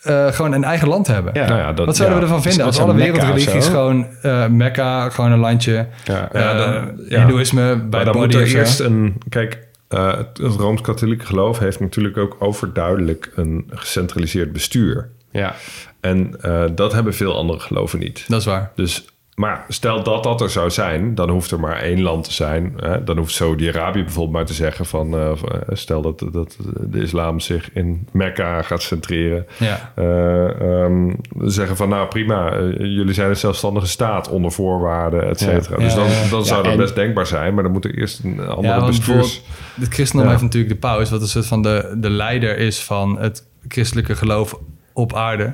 [0.05, 1.33] eh, gewoon een eigen land hebben.
[1.33, 1.47] Ja.
[1.47, 2.23] Nou ja, dat, Wat zouden ja.
[2.23, 4.07] we ervan vinden als alle wereldreligies gewoon...
[4.21, 5.87] eh Mekka, gewoon een landje.
[6.03, 6.29] Ja.
[6.31, 7.19] dan- ja.
[7.19, 9.15] Hindoeïsme bij Maar dan moet er eerst een...
[9.29, 15.09] Kijk, eh, het, het Rooms-Katholieke geloof heeft natuurlijk ook overduidelijk een gecentraliseerd bestuur.
[15.31, 15.55] Ja.
[16.01, 18.25] En eh, dat hebben veel andere geloven niet.
[18.27, 18.71] Dat is waar.
[18.75, 19.05] Dus,
[19.35, 22.73] maar stel dat dat er zou zijn, dan hoeft er maar één land te zijn.
[22.77, 23.03] Hè?
[23.03, 25.13] Dan hoeft Saudi-Arabië bijvoorbeeld maar te zeggen van...
[25.13, 25.37] eh, eh,
[25.69, 29.45] stel dat, dat de islam zich in Mekka gaat centreren.
[29.57, 29.91] Ja.
[29.95, 35.77] Eh, ehm, zeggen van nou prima, jullie zijn een zelfstandige staat onder voorwaarden, et cetera.
[35.77, 35.83] Ja.
[35.83, 36.29] Dus dan, ja.
[36.29, 39.41] dan zou dat en- best denkbaar zijn, maar dan moet er eerst een andere bestuurs...
[39.79, 41.09] het christendom heeft natuurlijk de paus...
[41.09, 44.59] wat een soort van de, de leider is van het christelijke geloof
[44.93, 45.53] op aarde.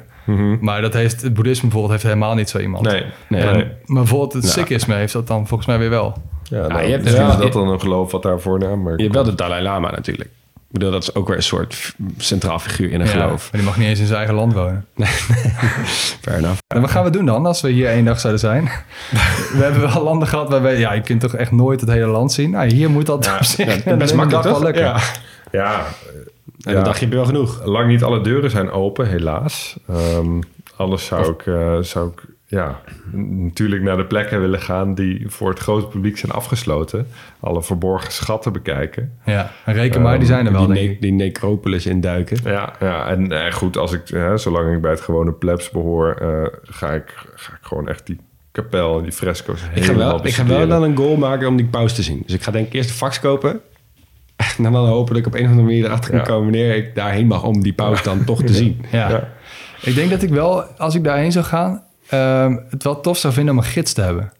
[0.61, 2.85] Maar dat heeft, het boeddhisme bijvoorbeeld heeft helemaal niet zo iemand.
[2.85, 3.41] Nee, nee.
[3.41, 3.65] En- nee.
[3.85, 6.13] Maar bijvoorbeeld het Sikhisme heeft dat dan volgens mij weer wel.
[6.43, 8.93] Ja, nou, je hebt misschien wel- is dat dan een geloof wat daarvoor naar maar
[8.97, 10.29] Je hebt wel de Dalai Lama natuurlijk.
[10.29, 13.51] Ik bedoel, dat is ook weer een soort centraal figuur in een Ja, geloof.
[13.51, 14.85] Maar die mag niet eens in zijn eigen land wonen.
[16.21, 16.59] Fair enough.
[16.67, 18.63] En wat gaan we doen dan als we hier één dag zouden zijn?
[19.57, 20.77] we hebben wel landen gehad waarbij...
[20.79, 22.49] Ja, je kunt toch echt nooit het hele land zien?
[22.49, 24.83] Nou, hier moet dat op zich Ja, in best makkelijk wel lukken.
[24.83, 24.99] Ja.
[25.51, 25.85] Ja,
[26.63, 27.65] En dan dacht je, wel genoeg.
[27.65, 29.77] lang niet alle deuren zijn open, helaas.
[29.87, 30.41] Ehm,
[30.75, 32.81] anders zou ik, eh, zou ik ja,
[33.11, 37.07] natuurlijk naar de plekken willen gaan die voor het grote publiek zijn afgesloten.
[37.39, 39.17] Alle verborgen schatten bekijken.
[39.25, 42.37] Ja, en reken maar, die zijn er wel, die, ne- die necropolis induiken.
[42.43, 46.11] Ja, ja en eh, goed, als ik, hè, zolang ik bij het gewone plebs behoor,
[46.13, 48.19] eh, ga, ik, ga ik gewoon echt die
[48.51, 51.55] kapel en die fresco's Ik ga, wel, ik ga wel dan een goal maken om
[51.55, 52.23] die paus te zien.
[52.25, 53.61] Dus ik ga denk ik eerst een fax kopen.
[54.57, 56.95] En dan hopen dat ik op een of andere manier erachter kan komen wanneer ik
[56.95, 58.81] daarheen mag om die paus dan toch te zien.
[58.91, 59.09] Ja.
[59.09, 59.27] Ja.
[59.81, 61.83] Ik denk dat ik wel, als ik daarheen zou gaan...
[62.09, 64.31] ehm, het wel tof zou vinden om een gids te hebben.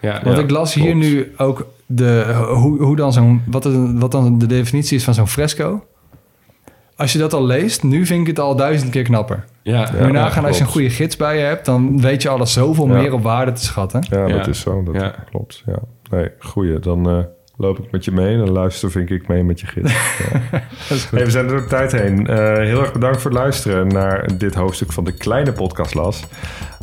[0.00, 0.42] Ja, Want ja.
[0.42, 0.86] ik las klopt.
[0.86, 5.04] hier nu ook de, hoe, hoe dan zo'n, wat, het- wat dan de definitie is
[5.04, 5.84] van zo'n fresco.
[6.96, 9.44] als je dat al leest, nu vind ik het al duizend keer knapper.
[9.62, 12.28] Ja, Moet je nagaan, als je een goede gids bij je hebt, dan weet je
[12.28, 12.92] alles zoveel Ja.
[12.94, 14.06] meer op waarde te schatten.
[14.10, 14.36] Ja, Ja.
[14.36, 14.82] dat is zo.
[14.82, 15.14] Dat Ja.
[15.30, 15.62] klopt.
[15.66, 15.78] Ja.
[16.10, 16.78] Nee, goeie.
[16.78, 17.18] Dan eh,
[17.58, 19.92] loop ik met je mee en dan luister vind ik mee met je gids.
[20.32, 20.62] Ja.
[21.10, 22.26] Hey, we zijn er door de tijd heen.
[22.26, 26.24] Eh, heel erg bedankt voor het luisteren naar dit hoofdstuk van de kleine podcastlas.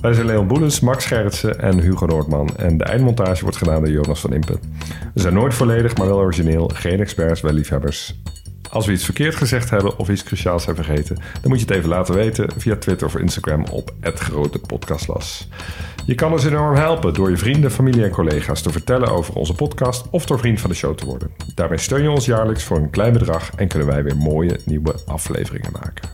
[0.01, 2.49] Wij zijn Leon Boelens, Max Gerritsen en Hugo Noordman.
[2.57, 4.59] En de eindmontage wordt gedaan door Jonas van Impen.
[5.13, 6.71] We zijn nooit volledig, maar wel origineel.
[6.73, 8.19] Geen experts, wel liefhebbers.
[8.69, 11.15] Als we iets verkeerd gezegd hebben of iets cruciaals zijn vergeten...
[11.15, 15.47] dan moet je het even laten weten via Twitter of Instagram op het grote podcastlas.
[16.05, 19.53] Je kan ons enorm helpen door je vrienden, familie en collega's te vertellen over onze
[19.53, 21.31] podcast of door vriend van de show te worden.
[21.55, 24.95] Daarmee steun je ons jaarlijks voor een klein bedrag en kunnen wij weer mooie nieuwe
[25.05, 26.09] afleveringen maken.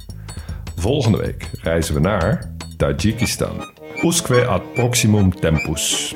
[0.76, 3.72] Volgende week reizen we naar Tajikistan.
[4.04, 6.16] Usque ad proximum tempus.